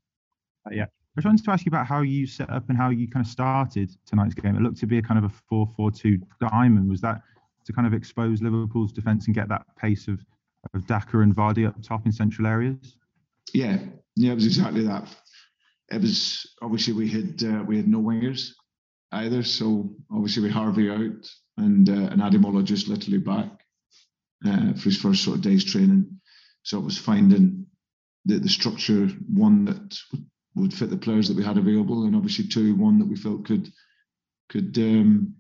Uh, 0.66 0.74
yeah. 0.74 0.86
I 1.16 1.22
just 1.22 1.26
wanted 1.28 1.46
to 1.46 1.52
ask 1.52 1.66
you 1.66 1.70
about 1.70 1.88
how 1.88 2.02
you 2.02 2.28
set 2.28 2.50
up 2.50 2.68
and 2.68 2.78
how 2.78 2.90
you 2.90 3.08
kind 3.08 3.26
of 3.26 3.32
started 3.32 3.90
tonight's 4.06 4.34
game. 4.34 4.58
It 4.58 4.62
looked 4.62 4.80
to 4.80 4.86
be 4.86 4.98
a 4.98 5.02
kind 5.02 5.18
of 5.18 5.32
a 5.32 5.34
4 5.48 5.72
4 5.78 5.92
2 5.92 6.20
diamond. 6.42 6.90
Was 6.90 7.00
that 7.02 7.22
to 7.66 7.74
kind 7.74 7.88
of 7.88 7.94
expose 7.94 8.42
Liverpool's 8.42 8.92
defence 8.92 9.28
and 9.28 9.36
get 9.36 9.48
that 9.48 9.64
pace 9.78 10.10
of, 10.10 10.20
of 10.74 10.86
Daka 10.88 11.20
and 11.20 11.34
Vardy 11.34 11.66
up 11.66 11.82
top 11.82 12.06
in 12.06 12.12
central 12.12 12.48
areas? 12.48 12.98
Yeah, 13.54 13.78
yeah, 14.18 14.34
it 14.34 14.36
was 14.36 14.46
exactly 14.46 14.84
that. 14.88 15.08
It 15.90 16.02
was 16.02 16.54
obviously 16.62 16.94
we 16.94 17.08
had 17.08 17.42
uh, 17.44 17.64
we 17.64 17.78
had 17.78 17.88
no 17.88 18.00
wingers 18.00 18.50
either. 19.14 19.42
So 19.44 19.96
obviously 20.12 20.44
we 20.44 20.50
Harvey 20.50 20.90
out 20.90 21.30
and 21.58 21.88
uh, 21.88 22.10
and 22.12 22.22
Ademola 22.22 22.64
just 22.64 22.90
literally 22.90 23.20
back 23.20 23.52
uh, 24.46 24.74
for 24.74 24.84
his 24.84 25.00
first 25.00 25.24
sort 25.24 25.38
of 25.38 25.44
day's 25.44 25.64
training. 25.64 26.20
So 26.64 26.78
it 26.78 26.84
was 26.84 26.98
finding 26.98 27.68
the, 28.26 28.40
the 28.40 28.50
structure 28.50 29.08
one 29.32 29.66
that 29.66 29.98
would 30.12 30.26
fit 30.74 30.90
the 30.90 30.98
players 30.98 31.28
that 31.28 31.38
we 31.38 31.44
had 31.44 31.58
available, 31.58 32.06
and 32.06 32.16
obviously 32.16 32.48
two 32.48 32.76
one 32.76 33.00
that 33.00 33.08
we 33.08 33.16
felt 33.16 33.46
could 33.46 33.72
could 34.50 34.78
um, 34.78 35.36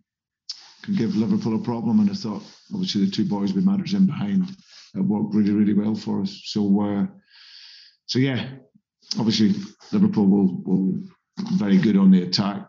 could 0.84 0.97
give 0.97 1.15
Liverpool 1.15 1.56
a 1.56 1.63
problem. 1.63 1.99
And 1.99 2.10
I 2.10 2.13
thought 2.13 2.43
obviously 2.73 3.06
the 3.06 3.12
two 3.12 3.25
boys 3.25 3.54
with 3.54 3.65
Madders 3.65 3.93
in 3.93 4.06
behind 4.06 4.49
uh, 4.97 5.04
worked 5.04 5.34
really 5.34 5.54
really 5.54 5.73
well 5.73 5.95
for 5.95 6.21
us. 6.21 6.41
So 6.45 6.82
uh, 6.82 7.06
so 8.08 8.19
yeah, 8.19 8.49
obviously 9.17 9.54
Liverpool 9.91 10.28
will 10.28 10.62
will 10.63 10.99
very 11.58 11.78
good 11.78 11.97
on 11.97 12.12
the 12.12 12.23
attack. 12.23 12.67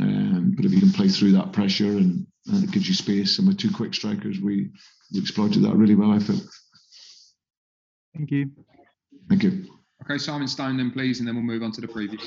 Um, 0.00 0.54
but 0.56 0.64
if 0.64 0.72
you 0.72 0.80
can 0.80 0.92
play 0.92 1.08
through 1.08 1.32
that 1.32 1.52
pressure 1.52 1.90
and, 1.90 2.26
and, 2.46 2.64
it 2.64 2.70
gives 2.70 2.88
you 2.88 2.94
space, 2.94 3.38
and 3.38 3.46
with 3.46 3.58
two 3.58 3.70
quick 3.70 3.92
strikers, 3.94 4.40
we, 4.40 4.70
we 5.12 5.20
exploited 5.20 5.62
that 5.62 5.74
really 5.74 5.94
well. 5.94 6.12
I 6.12 6.18
felt. 6.18 6.42
Thank 8.14 8.30
you. 8.30 8.50
Thank 9.28 9.42
you. 9.42 9.79
Okay, 10.02 10.18
Simon 10.18 10.48
Stone, 10.48 10.76
then 10.76 10.90
please, 10.90 11.18
and 11.18 11.28
then 11.28 11.34
we'll 11.34 11.44
move 11.44 11.62
on 11.62 11.72
to 11.72 11.80
the 11.80 11.86
preview. 11.86 12.18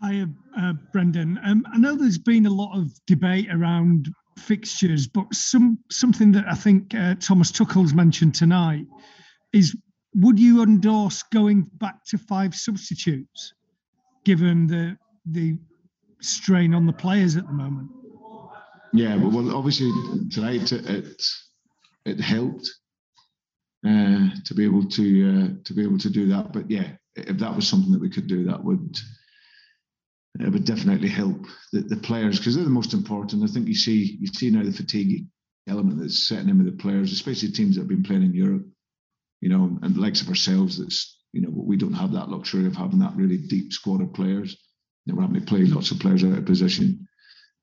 Hi, 0.00 0.26
uh, 0.56 0.72
Brendan. 0.92 1.38
Um, 1.44 1.64
I 1.72 1.78
know 1.78 1.96
there's 1.96 2.18
been 2.18 2.46
a 2.46 2.50
lot 2.50 2.76
of 2.76 2.92
debate 3.06 3.48
around 3.50 4.08
fixtures, 4.38 5.06
but 5.06 5.32
some 5.34 5.78
something 5.90 6.32
that 6.32 6.44
I 6.48 6.54
think 6.54 6.94
uh, 6.94 7.16
Thomas 7.16 7.50
Tuchel's 7.50 7.94
mentioned 7.94 8.34
tonight 8.34 8.86
is: 9.52 9.76
would 10.14 10.38
you 10.38 10.62
endorse 10.62 11.22
going 11.32 11.68
back 11.78 12.04
to 12.06 12.18
five 12.18 12.54
substitutes, 12.54 13.54
given 14.24 14.66
the 14.66 14.96
the 15.26 15.58
strain 16.20 16.74
on 16.74 16.86
the 16.86 16.92
players 16.92 17.36
at 17.36 17.46
the 17.46 17.52
moment? 17.52 17.90
Yeah, 18.92 19.16
well, 19.16 19.54
obviously 19.54 19.90
tonight 20.30 20.72
it 20.72 21.22
it 22.04 22.20
helped 22.20 22.70
uh, 23.86 24.28
to 24.44 24.54
be 24.54 24.64
able 24.64 24.88
to 24.88 25.30
uh, 25.30 25.62
to 25.64 25.74
be 25.74 25.82
able 25.82 25.98
to 25.98 26.10
do 26.10 26.26
that. 26.28 26.52
But 26.52 26.70
yeah, 26.70 26.92
if 27.16 27.38
that 27.38 27.54
was 27.54 27.68
something 27.68 27.92
that 27.92 28.00
we 28.00 28.10
could 28.10 28.26
do, 28.26 28.44
that 28.44 28.62
would 28.62 28.96
it 30.40 30.52
would 30.52 30.64
definitely 30.64 31.08
help 31.08 31.46
the, 31.72 31.80
the 31.80 31.96
players 31.96 32.38
because 32.38 32.54
they're 32.54 32.64
the 32.64 32.70
most 32.70 32.94
important. 32.94 33.42
I 33.42 33.52
think 33.52 33.66
you 33.66 33.74
see 33.74 34.18
you 34.20 34.26
see 34.28 34.50
now 34.50 34.62
the 34.62 34.72
fatigue 34.72 35.26
element 35.68 36.00
that's 36.00 36.28
setting 36.28 36.48
in 36.48 36.58
with 36.58 36.66
the 36.66 36.82
players, 36.82 37.12
especially 37.12 37.50
teams 37.50 37.74
that 37.74 37.82
have 37.82 37.88
been 37.88 38.02
playing 38.02 38.22
in 38.22 38.34
Europe. 38.34 38.66
You 39.40 39.50
know, 39.50 39.78
and 39.82 39.94
the 39.94 40.00
likes 40.00 40.20
of 40.20 40.28
ourselves, 40.28 40.78
that's 40.78 41.18
you 41.32 41.40
know 41.40 41.50
we 41.52 41.76
don't 41.76 41.92
have 41.92 42.12
that 42.12 42.28
luxury 42.28 42.66
of 42.66 42.76
having 42.76 42.98
that 43.00 43.16
really 43.16 43.38
deep 43.38 43.72
squad 43.72 44.00
of 44.00 44.12
players. 44.14 44.56
You 45.06 45.14
we're 45.14 45.22
having 45.22 45.40
to 45.40 45.46
play 45.46 45.60
lots 45.64 45.90
of 45.90 46.00
players 46.00 46.24
out 46.24 46.36
of 46.36 46.44
position. 46.44 47.08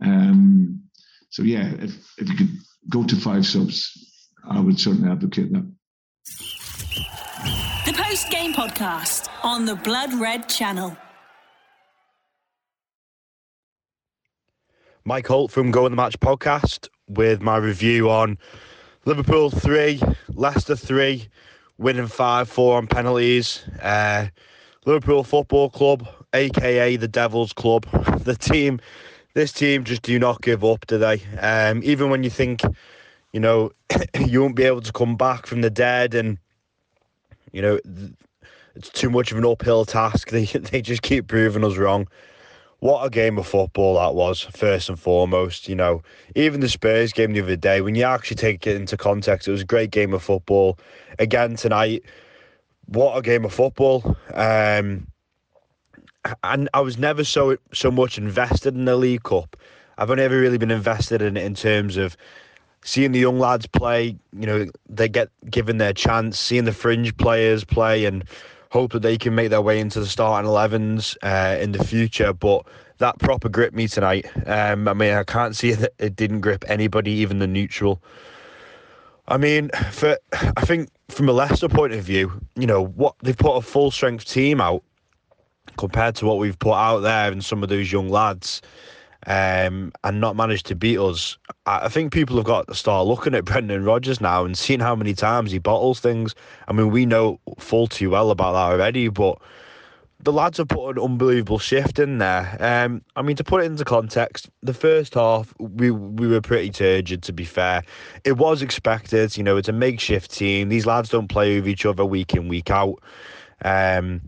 Um, 0.01 0.83
so 1.29 1.43
yeah, 1.43 1.71
if 1.79 1.95
if 2.17 2.29
you 2.29 2.35
could 2.35 2.57
go 2.89 3.03
to 3.03 3.15
five 3.15 3.45
subs, 3.45 3.91
I 4.49 4.59
would 4.59 4.79
certainly 4.79 5.11
advocate 5.11 5.51
that. 5.51 5.74
The 7.85 7.93
post 7.93 8.31
game 8.31 8.51
podcast 8.51 9.29
on 9.43 9.65
the 9.65 9.75
Blood 9.75 10.11
Red 10.15 10.49
channel. 10.49 10.97
Mike 15.03 15.27
Holt 15.27 15.51
from 15.51 15.69
Go 15.69 15.85
on 15.85 15.91
the 15.91 15.95
Match 15.95 16.19
podcast 16.19 16.89
with 17.07 17.41
my 17.41 17.57
review 17.57 18.09
on 18.09 18.39
Liverpool 19.05 19.51
3, 19.51 20.01
Leicester 20.33 20.75
3, 20.75 21.27
winning 21.77 22.07
5 22.07 22.49
4 22.49 22.77
on 22.77 22.87
penalties. 22.87 23.63
Uh, 23.79 24.27
Liverpool 24.85 25.23
Football 25.23 25.69
Club, 25.69 26.07
aka 26.33 26.95
the 26.95 27.07
Devils 27.07 27.53
Club, 27.53 27.85
the 28.23 28.35
team, 28.35 28.79
this 29.35 29.51
team 29.51 29.83
just 29.83 30.01
do 30.01 30.17
not 30.17 30.41
give 30.41 30.63
up, 30.65 30.87
do 30.87 30.97
they? 30.97 31.21
Um, 31.39 31.81
even 31.83 32.09
when 32.09 32.23
you 32.23 32.31
think, 32.31 32.61
you 33.35 33.41
know, 33.41 33.69
you 34.19 34.41
won't 34.41 34.55
be 34.55 34.63
able 34.63 34.79
to 34.79 34.93
come 34.93 35.17
back 35.17 35.45
from 35.45 35.59
the 35.59 35.69
dead 35.69 36.15
and, 36.15 36.37
you 37.51 37.61
know, 37.61 37.79
it's 38.75 38.89
too 38.89 39.09
much 39.09 39.33
of 39.33 39.37
an 39.37 39.45
uphill 39.45 39.83
task, 39.83 40.29
they, 40.31 40.45
they 40.45 40.81
just 40.81 41.01
keep 41.01 41.27
proving 41.27 41.65
us 41.65 41.75
wrong 41.75 42.07
what 42.79 43.03
a 43.03 43.09
game 43.09 43.39
of 43.39 43.47
football 43.47 43.95
that 43.95 44.13
was, 44.13 44.41
first 44.41 44.89
and 44.89 44.99
foremost. 44.99 45.67
You 45.67 45.73
know, 45.73 46.03
even 46.35 46.59
the 46.59 46.69
Spurs 46.69 47.13
game 47.13 47.33
the 47.33 47.41
other 47.41 47.55
day, 47.55 47.81
when 47.81 47.95
you 47.95 48.03
actually 48.03 48.35
take 48.35 48.67
it 48.67 48.75
into 48.75 48.95
context, 48.95 49.47
it 49.47 49.51
was 49.51 49.61
a 49.61 49.65
great 49.65 49.89
game 49.89 50.13
of 50.13 50.21
football. 50.21 50.77
Again 51.17 51.55
tonight, 51.55 52.03
what 52.85 53.17
a 53.17 53.23
game 53.23 53.43
of 53.43 53.51
football. 53.51 54.15
Um, 54.35 55.07
and 56.43 56.69
I 56.75 56.81
was 56.81 56.99
never 56.99 57.23
so 57.23 57.57
so 57.73 57.89
much 57.89 58.19
invested 58.19 58.75
in 58.75 58.85
the 58.85 58.95
League 58.95 59.23
Cup. 59.23 59.57
I've 59.97 60.11
only 60.11 60.23
ever 60.23 60.39
really 60.39 60.59
been 60.59 60.69
invested 60.69 61.23
in 61.23 61.37
it 61.37 61.43
in 61.43 61.55
terms 61.55 61.97
of 61.97 62.15
seeing 62.85 63.11
the 63.11 63.19
young 63.19 63.39
lads 63.39 63.67
play. 63.67 64.15
You 64.31 64.45
know, 64.45 64.65
they 64.87 65.09
get 65.09 65.29
given 65.49 65.77
their 65.77 65.91
chance, 65.91 66.39
seeing 66.39 66.63
the 66.63 66.71
fringe 66.71 67.17
players 67.17 67.65
play, 67.65 68.05
and 68.05 68.23
hope 68.69 68.93
that 68.93 69.01
they 69.01 69.17
can 69.17 69.35
make 69.35 69.49
their 69.49 69.61
way 69.61 69.79
into 69.79 69.99
the 69.99 70.05
starting 70.05 70.49
11s 70.49 71.17
uh, 71.21 71.59
in 71.61 71.73
the 71.73 71.83
future. 71.83 72.31
But 72.31 72.65
that 72.99 73.19
proper 73.19 73.49
grip 73.49 73.73
me 73.73 73.87
tonight. 73.87 74.25
Um, 74.47 74.87
I 74.87 74.93
mean, 74.93 75.13
I 75.13 75.23
can't 75.23 75.55
see 75.55 75.71
that 75.73 75.93
it 75.99 76.15
didn't 76.15 76.39
grip 76.39 76.63
anybody, 76.67 77.11
even 77.11 77.39
the 77.39 77.47
neutral. 77.47 78.01
I 79.27 79.37
mean, 79.37 79.71
for 79.91 80.17
I 80.33 80.61
think 80.65 80.89
from 81.09 81.27
a 81.27 81.31
Leicester 81.31 81.67
point 81.67 81.93
of 81.93 82.03
view, 82.03 82.31
you 82.55 82.67
know 82.67 82.85
what 82.85 83.15
they've 83.23 83.35
put 83.35 83.55
a 83.57 83.61
full 83.61 83.89
strength 83.89 84.25
team 84.25 84.61
out 84.61 84.83
compared 85.77 86.13
to 86.15 86.25
what 86.27 86.37
we've 86.37 86.59
put 86.59 86.73
out 86.73 86.99
there 86.99 87.31
and 87.31 87.43
some 87.43 87.63
of 87.63 87.69
those 87.69 87.91
young 87.91 88.07
lads 88.07 88.61
um, 89.25 89.91
and 90.03 90.21
not 90.21 90.35
managed 90.35 90.65
to 90.67 90.75
beat 90.75 90.99
us. 90.99 91.37
I 91.65 91.89
think 91.89 92.13
people 92.13 92.35
have 92.37 92.45
got 92.45 92.67
to 92.67 92.75
start 92.75 93.07
looking 93.07 93.33
at 93.33 93.45
Brendan 93.45 93.83
Rodgers 93.83 94.21
now 94.21 94.45
and 94.45 94.57
seeing 94.57 94.79
how 94.79 94.95
many 94.95 95.13
times 95.13 95.51
he 95.51 95.59
bottles 95.59 95.99
things. 95.99 96.35
I 96.67 96.73
mean, 96.73 96.91
we 96.91 97.05
know 97.05 97.39
full 97.59 97.87
too 97.87 98.11
well 98.11 98.31
about 98.31 98.53
that 98.53 98.73
already, 98.73 99.09
but 99.09 99.39
the 100.19 100.33
lads 100.33 100.57
have 100.57 100.67
put 100.67 100.97
an 100.97 101.03
unbelievable 101.03 101.59
shift 101.59 101.99
in 101.99 102.17
there. 102.17 102.57
Um, 102.59 103.01
I 103.15 103.21
mean, 103.21 103.35
to 103.35 103.43
put 103.43 103.63
it 103.63 103.65
into 103.65 103.85
context, 103.85 104.49
the 104.61 104.73
first 104.73 105.13
half 105.13 105.53
we 105.59 105.91
we 105.91 106.27
were 106.27 106.41
pretty 106.41 106.71
turgid. 106.71 107.23
To 107.23 107.33
be 107.33 107.45
fair, 107.45 107.83
it 108.23 108.33
was 108.33 108.61
expected. 108.61 109.37
You 109.37 109.43
know, 109.43 109.57
it's 109.57 109.69
a 109.69 109.73
makeshift 109.73 110.31
team. 110.31 110.69
These 110.69 110.85
lads 110.85 111.09
don't 111.09 111.27
play 111.27 111.55
with 111.55 111.67
each 111.67 111.85
other 111.85 112.05
week 112.05 112.33
in 112.33 112.47
week 112.47 112.71
out. 112.71 113.01
Um, 113.63 114.21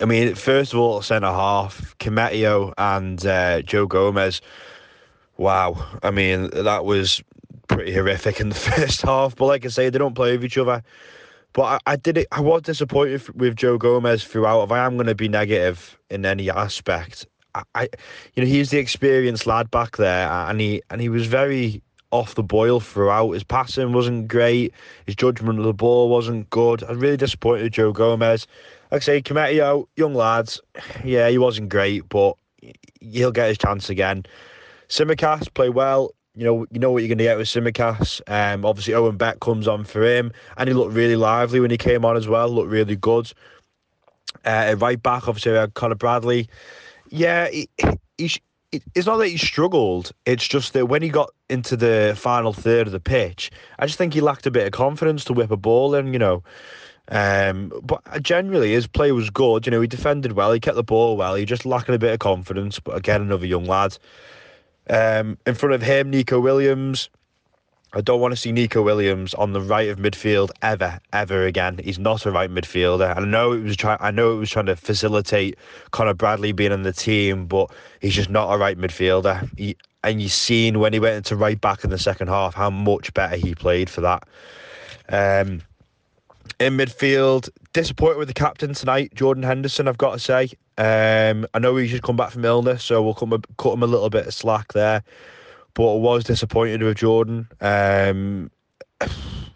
I 0.00 0.04
mean, 0.04 0.34
first 0.34 0.72
of 0.72 0.78
all, 0.78 1.02
centre 1.02 1.26
half, 1.26 1.96
Koumetio 1.98 2.72
and 2.78 3.24
uh, 3.26 3.62
Joe 3.62 3.86
Gomez. 3.86 4.40
Wow. 5.36 5.84
I 6.02 6.10
mean, 6.10 6.50
that 6.52 6.84
was 6.84 7.22
pretty 7.68 7.92
horrific 7.92 8.40
in 8.40 8.48
the 8.48 8.54
first 8.76 9.02
half. 9.02 9.36
But 9.36 9.46
like 9.46 9.64
I 9.64 9.68
say, 9.68 9.88
they 9.90 9.98
don't 9.98 10.14
play 10.14 10.32
with 10.32 10.44
each 10.44 10.58
other. 10.58 10.82
But 11.52 11.62
I, 11.86 11.92
I 11.92 11.96
did 11.96 12.18
it. 12.18 12.28
I 12.32 12.40
was 12.40 12.62
disappointed 12.62 13.28
with 13.38 13.56
Joe 13.56 13.78
Gomez 13.78 14.24
throughout. 14.24 14.64
If 14.64 14.72
I 14.72 14.84
am 14.84 14.94
going 14.94 15.06
to 15.06 15.14
be 15.14 15.28
negative 15.28 15.98
in 16.10 16.26
any 16.26 16.50
aspect, 16.50 17.26
I, 17.54 17.62
I, 17.74 17.82
you 18.34 18.42
know, 18.42 18.48
he's 18.48 18.70
the 18.70 18.78
experienced 18.78 19.46
lad 19.46 19.70
back 19.70 19.96
there, 19.96 20.28
and 20.28 20.60
he 20.60 20.82
and 20.90 21.00
he 21.00 21.08
was 21.08 21.28
very 21.28 21.80
off 22.14 22.34
the 22.34 22.42
boil 22.42 22.80
throughout. 22.80 23.32
His 23.32 23.44
passing 23.44 23.92
wasn't 23.92 24.28
great. 24.28 24.72
His 25.06 25.16
judgment 25.16 25.58
of 25.58 25.64
the 25.64 25.74
ball 25.74 26.08
wasn't 26.08 26.48
good. 26.50 26.82
I 26.84 26.90
was 26.90 26.98
really 26.98 27.16
disappointed 27.16 27.64
with 27.64 27.72
Joe 27.72 27.92
Gomez 27.92 28.46
like 28.94 29.02
I 29.02 29.04
say, 29.04 29.22
Koumetio, 29.22 29.88
young 29.96 30.14
lads, 30.14 30.60
yeah, 31.04 31.28
he 31.28 31.36
wasn't 31.36 31.68
great, 31.68 32.08
but 32.08 32.36
he'll 33.00 33.32
get 33.32 33.48
his 33.48 33.58
chance 33.58 33.90
again. 33.90 34.24
Tsimikas 34.88 35.52
play 35.52 35.68
well. 35.68 36.14
You 36.36 36.44
know, 36.44 36.66
you 36.70 36.78
know 36.78 36.92
what 36.92 36.98
you're 37.02 37.08
going 37.08 37.18
to 37.18 37.24
get 37.24 37.36
with 37.36 37.48
Tsimikas. 37.48 38.20
Um, 38.28 38.64
obviously, 38.64 38.94
Owen 38.94 39.16
Beck 39.16 39.40
comes 39.40 39.66
on 39.66 39.82
for 39.82 40.04
him, 40.04 40.30
and 40.56 40.68
he 40.68 40.74
looked 40.74 40.94
really 40.94 41.16
lively 41.16 41.58
when 41.58 41.72
he 41.72 41.76
came 41.76 42.04
on 42.04 42.16
as 42.16 42.28
well. 42.28 42.48
Looked 42.48 42.70
really 42.70 42.94
good. 42.94 43.32
Uh, 44.44 44.76
right 44.78 45.02
back, 45.02 45.26
obviously, 45.26 45.50
we 45.50 45.58
had 45.58 45.74
Conor 45.74 45.96
Bradley. 45.96 46.48
Yeah, 47.08 47.48
he, 47.48 47.68
he, 48.16 48.40
it's 48.94 49.06
not 49.06 49.16
that 49.18 49.28
he 49.28 49.36
struggled. 49.36 50.12
It's 50.26 50.46
just 50.46 50.72
that 50.72 50.86
when 50.86 51.02
he 51.02 51.08
got 51.08 51.30
into 51.48 51.76
the 51.76 52.14
final 52.16 52.52
third 52.52 52.86
of 52.86 52.92
the 52.92 53.00
pitch, 53.00 53.50
I 53.78 53.86
just 53.86 53.98
think 53.98 54.14
he 54.14 54.20
lacked 54.20 54.46
a 54.46 54.50
bit 54.50 54.66
of 54.66 54.72
confidence 54.72 55.24
to 55.24 55.32
whip 55.32 55.50
a 55.50 55.56
ball 55.56 55.94
in. 55.94 56.12
You 56.12 56.18
know, 56.18 56.42
um, 57.08 57.72
but 57.82 58.02
generally, 58.22 58.72
his 58.72 58.86
play 58.86 59.12
was 59.12 59.30
good. 59.30 59.66
You 59.66 59.70
know, 59.72 59.80
he 59.80 59.86
defended 59.86 60.32
well, 60.32 60.52
he 60.52 60.60
kept 60.60 60.76
the 60.76 60.82
ball 60.82 61.16
well. 61.16 61.34
He 61.34 61.44
just 61.44 61.66
lacking 61.66 61.94
a 61.94 61.98
bit 61.98 62.12
of 62.12 62.18
confidence. 62.18 62.80
But 62.80 62.96
again, 62.96 63.22
another 63.22 63.46
young 63.46 63.64
lad. 63.64 63.96
Um, 64.88 65.38
in 65.46 65.54
front 65.54 65.74
of 65.74 65.82
him, 65.82 66.10
Neco 66.10 66.40
Williams. 66.40 67.10
I 67.96 68.00
don't 68.00 68.20
want 68.20 68.32
to 68.32 68.36
see 68.36 68.50
Neco 68.50 68.82
Williams 68.82 69.34
on 69.34 69.52
the 69.52 69.60
right 69.60 69.88
of 69.88 69.98
midfield 69.98 70.50
ever, 70.62 70.98
ever 71.12 71.46
again. 71.46 71.78
He's 71.82 71.98
not 71.98 72.26
a 72.26 72.32
right 72.32 72.50
midfielder. 72.50 73.16
I 73.16 73.24
know 73.24 73.52
it 73.52 73.62
was 73.62 73.76
trying. 73.76 73.98
I 74.00 74.10
know 74.10 74.32
it 74.32 74.36
was 74.36 74.50
trying 74.50 74.66
to 74.66 74.74
facilitate 74.74 75.56
Conor 75.92 76.14
Bradley 76.14 76.50
being 76.50 76.72
in 76.72 76.82
the 76.82 76.92
team, 76.92 77.46
but 77.46 77.70
he's 78.00 78.14
just 78.14 78.30
not 78.30 78.52
a 78.52 78.58
right 78.58 78.76
midfielder. 78.76 79.48
He, 79.56 79.76
and 80.02 80.20
you've 80.20 80.32
seen 80.32 80.80
when 80.80 80.92
he 80.92 80.98
went 80.98 81.16
into 81.16 81.36
right 81.36 81.60
back 81.60 81.84
in 81.84 81.90
the 81.90 81.98
second 81.98 82.28
half 82.28 82.54
how 82.54 82.68
much 82.68 83.14
better 83.14 83.36
he 83.36 83.54
played 83.54 83.88
for 83.88 84.00
that. 84.00 84.26
Um, 85.08 85.62
in 86.58 86.76
midfield, 86.76 87.48
disappointed 87.72 88.18
with 88.18 88.28
the 88.28 88.34
captain 88.34 88.74
tonight, 88.74 89.14
Jordan 89.14 89.44
Henderson. 89.44 89.86
I've 89.86 89.98
got 89.98 90.12
to 90.12 90.18
say, 90.18 90.50
Um, 90.78 91.46
I 91.54 91.60
know 91.60 91.76
he's 91.76 91.90
just 91.92 92.02
come 92.02 92.16
back 92.16 92.32
from 92.32 92.44
illness, 92.44 92.84
so 92.84 93.02
we'll 93.02 93.14
him, 93.14 93.40
cut 93.56 93.74
him 93.74 93.82
a 93.84 93.86
little 93.86 94.10
bit 94.10 94.26
of 94.26 94.34
slack 94.34 94.72
there. 94.72 95.04
But 95.74 95.94
I 95.94 95.98
was 95.98 96.24
disappointed 96.24 96.82
with 96.82 96.98
Jordan. 96.98 97.48
Um, 97.60 98.50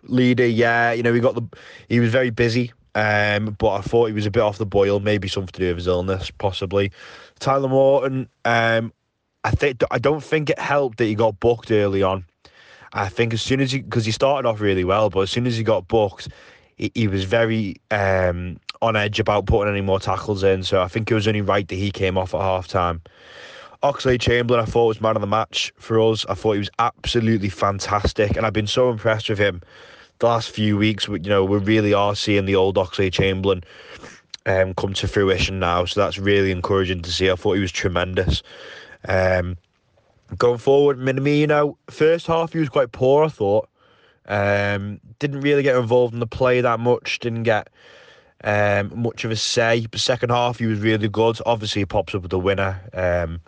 leader, 0.02 0.46
yeah, 0.46 0.92
you 0.92 1.02
know, 1.02 1.12
he 1.12 1.20
got 1.20 1.34
the 1.34 1.42
he 1.88 2.00
was 2.00 2.10
very 2.10 2.30
busy. 2.30 2.72
Um, 2.94 3.56
but 3.58 3.74
I 3.74 3.80
thought 3.80 4.06
he 4.06 4.12
was 4.12 4.26
a 4.26 4.30
bit 4.30 4.42
off 4.42 4.58
the 4.58 4.66
boil, 4.66 4.98
maybe 4.98 5.28
something 5.28 5.52
to 5.52 5.60
do 5.60 5.68
with 5.68 5.76
his 5.76 5.86
illness, 5.86 6.32
possibly. 6.32 6.90
Tyler 7.38 7.68
Morton, 7.68 8.28
um, 8.44 8.92
I 9.44 9.52
think 9.52 9.82
I 9.90 9.98
don't 9.98 10.22
think 10.22 10.50
it 10.50 10.58
helped 10.58 10.98
that 10.98 11.04
he 11.04 11.14
got 11.14 11.38
booked 11.38 11.70
early 11.70 12.02
on. 12.02 12.24
I 12.92 13.08
think 13.08 13.34
as 13.34 13.42
soon 13.42 13.60
as 13.60 13.70
he 13.70 13.82
because 13.82 14.04
he 14.04 14.12
started 14.12 14.48
off 14.48 14.60
really 14.60 14.84
well, 14.84 15.10
but 15.10 15.20
as 15.20 15.30
soon 15.30 15.46
as 15.46 15.56
he 15.56 15.62
got 15.62 15.86
booked, 15.86 16.28
he, 16.76 16.90
he 16.94 17.06
was 17.06 17.24
very 17.24 17.76
um, 17.90 18.58
on 18.82 18.96
edge 18.96 19.20
about 19.20 19.46
putting 19.46 19.72
any 19.72 19.82
more 19.82 20.00
tackles 20.00 20.42
in. 20.42 20.64
So 20.64 20.82
I 20.82 20.88
think 20.88 21.10
it 21.10 21.14
was 21.14 21.28
only 21.28 21.42
right 21.42 21.68
that 21.68 21.74
he 21.74 21.90
came 21.90 22.18
off 22.18 22.34
at 22.34 22.40
half 22.40 22.66
time. 22.66 23.02
Oxlade 23.82 24.20
Chamberlain, 24.20 24.60
I 24.60 24.66
thought 24.66 24.86
was 24.86 25.00
man 25.00 25.16
of 25.16 25.20
the 25.20 25.28
match 25.28 25.72
for 25.76 26.00
us. 26.00 26.26
I 26.28 26.34
thought 26.34 26.52
he 26.52 26.58
was 26.58 26.70
absolutely 26.80 27.48
fantastic, 27.48 28.36
and 28.36 28.44
I've 28.44 28.52
been 28.52 28.66
so 28.66 28.90
impressed 28.90 29.28
with 29.28 29.38
him 29.38 29.62
the 30.18 30.26
last 30.26 30.50
few 30.50 30.76
weeks. 30.76 31.06
You 31.06 31.18
know, 31.18 31.44
we 31.44 31.58
really 31.58 31.94
are 31.94 32.16
seeing 32.16 32.44
the 32.44 32.56
old 32.56 32.74
Oxlade 32.76 33.12
Chamberlain 33.12 33.62
um, 34.46 34.74
come 34.74 34.94
to 34.94 35.06
fruition 35.06 35.60
now, 35.60 35.84
so 35.84 36.00
that's 36.00 36.18
really 36.18 36.50
encouraging 36.50 37.02
to 37.02 37.12
see. 37.12 37.30
I 37.30 37.36
thought 37.36 37.54
he 37.54 37.60
was 37.60 37.70
tremendous. 37.70 38.42
Um, 39.06 39.56
going 40.36 40.58
forward, 40.58 40.98
Minamino, 40.98 41.76
first 41.88 42.26
half 42.26 42.52
he 42.52 42.58
was 42.58 42.68
quite 42.68 42.90
poor. 42.90 43.24
I 43.24 43.28
thought 43.28 43.68
um, 44.26 45.00
didn't 45.20 45.40
really 45.42 45.62
get 45.62 45.76
involved 45.76 46.14
in 46.14 46.20
the 46.20 46.26
play 46.26 46.60
that 46.60 46.80
much. 46.80 47.20
Didn't 47.20 47.44
get 47.44 47.68
um, 48.44 48.92
much 48.94 49.24
of 49.24 49.30
a 49.30 49.36
say. 49.36 49.86
But 49.90 50.00
second 50.00 50.30
half, 50.30 50.58
he 50.58 50.66
was 50.66 50.80
really 50.80 51.08
good. 51.08 51.38
Obviously, 51.46 51.82
he 51.82 51.86
pops 51.86 52.14
up 52.14 52.22
with 52.22 52.30
the 52.30 52.38
winner. 52.38 52.80
Um, 52.92 53.40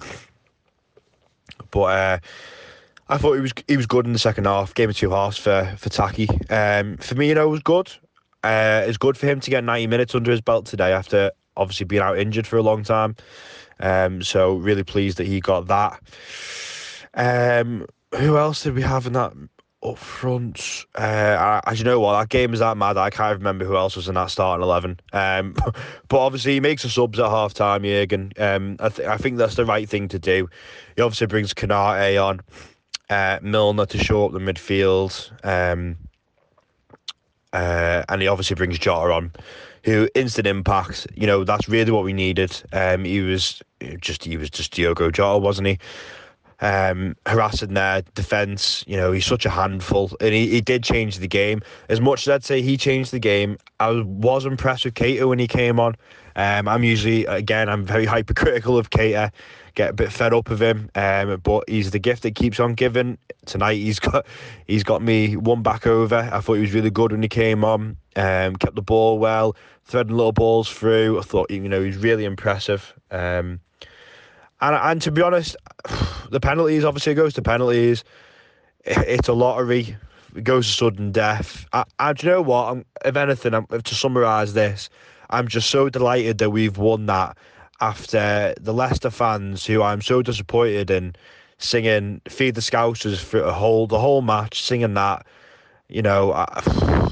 but 1.70 1.80
uh, 1.80 2.18
I 3.08 3.18
thought 3.18 3.34
he 3.34 3.40
was 3.40 3.52
he 3.68 3.76
was 3.76 3.86
good 3.86 4.06
in 4.06 4.12
the 4.12 4.18
second 4.18 4.46
half. 4.46 4.74
Game 4.74 4.90
of 4.90 4.96
two 4.96 5.10
halves 5.10 5.38
for 5.38 5.74
for 5.78 5.88
Taki. 5.88 6.28
Um, 6.28 6.96
Firmino 6.98 7.48
was 7.48 7.60
good. 7.60 7.90
Uh, 8.42 8.84
it's 8.86 8.96
good 8.96 9.18
for 9.18 9.26
him 9.26 9.40
to 9.40 9.50
get 9.50 9.62
90 9.64 9.86
minutes 9.86 10.14
under 10.14 10.30
his 10.30 10.40
belt 10.40 10.64
today 10.64 10.92
after 10.92 11.30
obviously 11.58 11.84
being 11.84 12.00
out 12.00 12.18
injured 12.18 12.46
for 12.46 12.56
a 12.56 12.62
long 12.62 12.82
time. 12.82 13.14
Um, 13.80 14.22
so 14.22 14.54
really 14.54 14.82
pleased 14.82 15.18
that 15.18 15.26
he 15.26 15.40
got 15.40 15.66
that. 15.66 16.00
Um, 17.14 17.86
who 18.16 18.38
else 18.38 18.62
did 18.62 18.74
we 18.74 18.82
have 18.82 19.06
in 19.06 19.12
that 19.12 19.32
up 19.82 19.98
front. 19.98 20.84
Uh, 20.94 21.60
as 21.66 21.78
you 21.78 21.84
know 21.84 22.00
what, 22.00 22.18
that 22.18 22.28
game 22.28 22.52
is 22.52 22.60
that 22.60 22.76
mad. 22.76 22.96
I 22.96 23.10
can't 23.10 23.38
remember 23.38 23.64
who 23.64 23.76
else 23.76 23.96
was 23.96 24.08
in 24.08 24.14
that 24.14 24.30
starting 24.30 24.62
eleven. 24.62 25.00
Um, 25.12 25.54
but 26.08 26.18
obviously 26.18 26.54
he 26.54 26.60
makes 26.60 26.82
the 26.82 26.88
subs 26.88 27.18
at 27.18 27.30
half 27.30 27.54
time. 27.54 27.82
Jurgen. 27.82 28.32
Um, 28.38 28.76
I, 28.80 28.88
th- 28.88 29.08
I 29.08 29.16
think 29.16 29.38
that's 29.38 29.54
the 29.54 29.64
right 29.64 29.88
thing 29.88 30.08
to 30.08 30.18
do. 30.18 30.48
He 30.96 31.02
obviously 31.02 31.26
brings 31.26 31.54
Konate 31.54 32.22
on, 32.22 32.40
uh, 33.08 33.38
Milner 33.42 33.86
to 33.86 33.98
show 33.98 34.26
up 34.26 34.32
the 34.32 34.38
midfield, 34.38 35.30
um, 35.44 35.96
uh, 37.52 38.04
and 38.08 38.22
he 38.22 38.28
obviously 38.28 38.56
brings 38.56 38.78
Jota 38.78 39.12
on. 39.12 39.32
Who 39.84 40.10
instant 40.14 40.46
impact? 40.46 41.06
You 41.14 41.26
know 41.26 41.42
that's 41.42 41.66
really 41.66 41.90
what 41.90 42.04
we 42.04 42.12
needed. 42.12 42.62
Um, 42.72 43.04
he 43.04 43.20
was 43.22 43.62
just 43.98 44.24
he 44.24 44.36
was 44.36 44.50
just 44.50 44.72
Diogo 44.72 45.10
Jota, 45.10 45.38
wasn't 45.38 45.68
he? 45.68 45.78
Um, 46.60 47.16
harassing 47.26 47.74
their 47.74 48.02
defence. 48.14 48.84
You 48.86 48.96
know, 48.96 49.12
he's 49.12 49.26
such 49.26 49.46
a 49.46 49.50
handful, 49.50 50.10
and 50.20 50.32
he, 50.34 50.48
he 50.48 50.60
did 50.60 50.82
change 50.82 51.18
the 51.18 51.28
game. 51.28 51.62
As 51.88 52.00
much 52.00 52.26
as 52.26 52.28
I'd 52.28 52.44
say 52.44 52.62
he 52.62 52.76
changed 52.76 53.12
the 53.12 53.18
game, 53.18 53.58
I 53.78 53.90
was 53.90 54.44
impressed 54.44 54.84
with 54.84 54.94
Keita 54.94 55.28
when 55.28 55.38
he 55.38 55.46
came 55.46 55.80
on. 55.80 55.96
Um, 56.36 56.68
I'm 56.68 56.84
usually, 56.84 57.24
again, 57.26 57.68
I'm 57.68 57.84
very 57.84 58.04
hypercritical 58.06 58.78
of 58.78 58.90
Keita, 58.90 59.32
get 59.74 59.90
a 59.90 59.92
bit 59.92 60.12
fed 60.12 60.32
up 60.32 60.50
of 60.50 60.60
him, 60.60 60.90
um, 60.94 61.40
but 61.42 61.68
he's 61.68 61.90
the 61.90 61.98
gift 61.98 62.22
that 62.22 62.34
keeps 62.34 62.60
on 62.60 62.74
giving. 62.74 63.18
Tonight 63.46 63.74
he's 63.74 63.98
got 64.00 64.26
he's 64.66 64.84
got 64.84 65.02
me 65.02 65.36
one 65.36 65.62
back 65.62 65.86
over. 65.86 66.28
I 66.32 66.40
thought 66.40 66.54
he 66.54 66.60
was 66.60 66.74
really 66.74 66.90
good 66.90 67.12
when 67.12 67.22
he 67.22 67.28
came 67.28 67.64
on, 67.64 67.96
um, 68.16 68.56
kept 68.56 68.74
the 68.74 68.82
ball 68.82 69.18
well, 69.18 69.56
threading 69.84 70.16
little 70.16 70.32
balls 70.32 70.70
through. 70.70 71.18
I 71.18 71.22
thought 71.22 71.50
you 71.50 71.68
know 71.68 71.82
he's 71.82 71.96
really 71.96 72.24
impressive. 72.24 72.94
Um, 73.10 73.60
and 74.60 74.76
and 74.76 75.02
to 75.02 75.10
be 75.10 75.22
honest, 75.22 75.56
the 76.30 76.40
penalties 76.40 76.84
obviously 76.84 77.12
it 77.12 77.16
goes 77.16 77.34
to 77.34 77.42
penalties. 77.42 78.04
It's 78.84 79.28
a 79.28 79.32
lottery. 79.32 79.96
It 80.34 80.44
goes 80.44 80.66
to 80.66 80.72
sudden 80.72 81.12
death. 81.12 81.66
I, 81.72 81.84
I 81.98 82.12
do 82.12 82.26
you 82.26 82.32
know 82.34 82.42
what? 82.42 82.70
I'm, 82.70 82.84
if 83.04 83.16
anything, 83.16 83.52
I'm, 83.52 83.66
to 83.66 83.94
summarise 83.94 84.54
this, 84.54 84.88
I'm 85.30 85.48
just 85.48 85.70
so 85.70 85.88
delighted 85.88 86.38
that 86.38 86.50
we've 86.50 86.78
won 86.78 87.06
that 87.06 87.36
after 87.80 88.54
the 88.60 88.72
Leicester 88.72 89.10
fans, 89.10 89.66
who 89.66 89.82
I'm 89.82 90.02
so 90.02 90.22
disappointed 90.22 90.90
in, 90.90 91.14
singing 91.58 92.20
"Feed 92.28 92.54
the 92.54 92.60
Scousers" 92.60 93.22
for 93.22 93.40
a 93.40 93.52
whole 93.52 93.86
the 93.86 93.98
whole 93.98 94.22
match, 94.22 94.62
singing 94.62 94.94
that. 94.94 95.26
You 95.88 96.02
know, 96.02 96.32
I, 96.32 97.08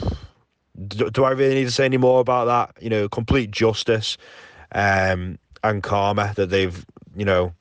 do, 0.89 1.11
do 1.11 1.25
I 1.25 1.31
really 1.31 1.57
need 1.57 1.65
to 1.65 1.71
say 1.71 1.85
any 1.85 1.97
more 1.97 2.21
about 2.21 2.47
that? 2.47 2.83
You 2.83 2.91
know, 2.91 3.09
complete 3.09 3.51
justice 3.51 4.17
um, 4.73 5.39
and 5.65 5.83
karma 5.83 6.33
that 6.37 6.51
they've 6.51 6.85
you 7.19 7.25
know, 7.25 7.53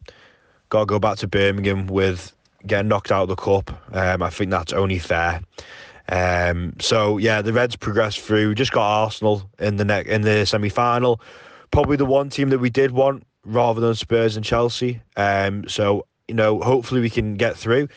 got 0.69 0.81
to 0.81 0.85
go 0.85 0.99
back 0.99 1.17
to 1.17 1.27
Birmingham 1.27 1.87
with 1.87 2.33
getting 2.65 2.87
knocked 2.87 3.11
out 3.11 3.23
of 3.23 3.29
the 3.29 3.35
cup. 3.35 3.71
Um, 3.93 4.21
I 4.21 4.29
think 4.29 4.51
that's 4.51 4.73
only 4.73 4.99
fair. 4.99 5.41
Um, 6.09 6.73
so 6.79 7.17
yeah, 7.17 7.41
the 7.41 7.53
Reds 7.53 7.75
progressed 7.75 8.19
through. 8.21 8.55
Just 8.55 8.71
got 8.71 8.87
Arsenal 8.87 9.49
in 9.59 9.77
the 9.77 9.85
neck 9.85 10.05
in 10.07 10.21
the 10.21 10.45
semi 10.45 10.69
final. 10.69 11.19
Probably 11.71 11.97
the 11.97 12.05
one 12.05 12.29
team 12.29 12.49
that 12.49 12.59
we 12.59 12.69
did 12.69 12.91
want 12.91 13.23
rather 13.43 13.81
than 13.81 13.95
Spurs 13.95 14.35
and 14.35 14.45
Chelsea. 14.45 15.01
Um, 15.17 15.67
so 15.67 16.05
you 16.27 16.35
know, 16.35 16.59
hopefully 16.61 16.99
we 16.99 17.09
can 17.09 17.35
get 17.35 17.55
through, 17.55 17.87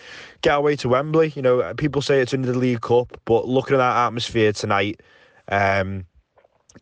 get 0.43 0.55
our 0.55 0.61
way 0.61 0.77
to 0.77 0.89
Wembley. 0.89 1.33
You 1.35 1.43
know, 1.43 1.75
people 1.75 2.01
say 2.01 2.21
it's 2.21 2.33
in 2.33 2.43
the 2.43 2.55
League 2.55 2.81
Cup, 2.81 3.21
but 3.25 3.49
looking 3.49 3.75
at 3.75 3.79
that 3.79 4.07
atmosphere 4.07 4.53
tonight, 4.53 5.01
um, 5.49 6.07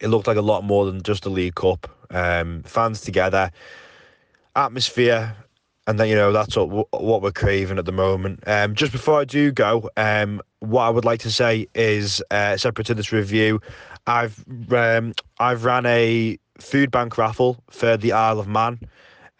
it 0.00 0.08
looked 0.08 0.26
like 0.26 0.36
a 0.36 0.42
lot 0.42 0.64
more 0.64 0.84
than 0.84 1.02
just 1.02 1.22
the 1.22 1.30
League 1.30 1.54
Cup. 1.54 1.88
Um, 2.10 2.62
fans 2.64 3.00
together 3.02 3.50
atmosphere, 4.56 5.34
and 5.86 5.98
then 5.98 6.08
you 6.08 6.14
know 6.14 6.32
that's 6.32 6.56
what 6.56 6.88
what 6.92 7.22
we're 7.22 7.32
craving 7.32 7.78
at 7.78 7.84
the 7.84 7.92
moment. 7.92 8.42
Um, 8.46 8.74
just 8.74 8.92
before 8.92 9.20
I 9.20 9.24
do 9.24 9.50
go, 9.52 9.88
um, 9.96 10.40
what 10.60 10.82
I 10.82 10.90
would 10.90 11.04
like 11.04 11.20
to 11.20 11.30
say 11.30 11.66
is 11.74 12.22
uh, 12.30 12.56
separate 12.56 12.86
to 12.88 12.94
this 12.94 13.12
review, 13.12 13.60
I've 14.06 14.44
um, 14.72 15.14
I've 15.38 15.64
ran 15.64 15.86
a 15.86 16.38
food 16.58 16.90
bank 16.90 17.18
raffle 17.18 17.62
for 17.70 17.96
the 17.96 18.12
Isle 18.12 18.40
of 18.40 18.48
Man. 18.48 18.80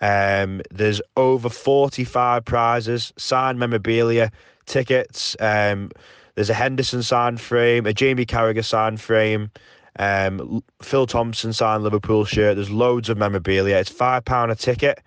Um, 0.01 0.63
there's 0.71 1.03
over 1.17 1.49
45 1.49 2.45
prizes, 2.45 3.13
signed 3.17 3.59
memorabilia, 3.59 4.31
tickets. 4.67 5.37
Um, 5.41 5.91
there's 6.35 6.51
a 6.51 6.55
Henderson 6.55 7.03
signed 7.03 7.41
frame, 7.41 7.85
a 7.87 7.93
Jamie 7.93 8.25
Carragher 8.25 8.65
signed 8.65 9.01
frame, 9.01 9.51
um, 9.99 10.63
Phil 10.83 11.07
Thompson 11.07 11.53
signed 11.53 11.83
Liverpool 11.83 12.25
shirt. 12.25 12.57
There's 12.57 12.71
loads 12.71 13.09
of 13.09 13.19
memorabilia. 13.19 13.77
It's 13.77 13.91
five 13.91 14.25
pound 14.25 14.53
a 14.53 14.55
ticket. 14.55 15.01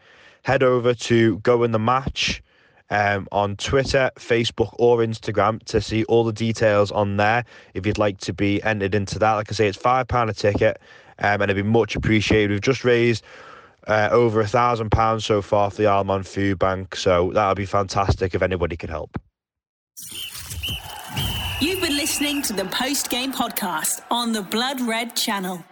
Head 0.43 0.63
over 0.63 0.93
to 0.93 1.37
Go 1.39 1.63
in 1.63 1.71
the 1.71 1.79
Match 1.79 2.41
um, 2.89 3.27
on 3.31 3.55
Twitter, 3.55 4.11
Facebook, 4.17 4.75
or 4.77 4.97
Instagram 4.97 5.63
to 5.63 5.81
see 5.81 6.03
all 6.05 6.23
the 6.23 6.33
details 6.33 6.91
on 6.91 7.17
there. 7.17 7.45
If 7.73 7.85
you'd 7.85 7.97
like 7.97 8.17
to 8.19 8.33
be 8.33 8.61
entered 8.63 8.93
into 8.93 9.17
that, 9.19 9.33
like 9.33 9.51
I 9.51 9.53
say, 9.53 9.67
it's 9.67 9.77
five 9.77 10.07
pound 10.07 10.29
a 10.29 10.33
ticket, 10.33 10.79
um, 11.19 11.41
and 11.41 11.43
it'd 11.43 11.55
be 11.55 11.69
much 11.69 11.95
appreciated. 11.95 12.51
We've 12.51 12.61
just 12.61 12.83
raised. 12.83 13.23
Uh, 13.87 14.07
over 14.11 14.39
a 14.41 14.47
thousand 14.47 14.91
pounds 14.91 15.25
so 15.25 15.41
far 15.41 15.71
for 15.71 15.77
the 15.77 15.87
Alman 15.87 16.21
Food 16.21 16.59
Bank, 16.59 16.95
so 16.95 17.31
that 17.33 17.47
would 17.47 17.57
be 17.57 17.65
fantastic 17.65 18.35
if 18.35 18.43
anybody 18.43 18.77
could 18.77 18.91
help. 18.91 19.19
You've 21.61 21.79
been 21.79 21.95
listening 21.95 22.41
to 22.43 22.53
the 22.53 22.65
post 22.65 23.11
game 23.11 23.31
podcast 23.31 24.01
on 24.09 24.31
the 24.31 24.41
Blood 24.41 24.81
Red 24.81 25.15
channel. 25.15 25.63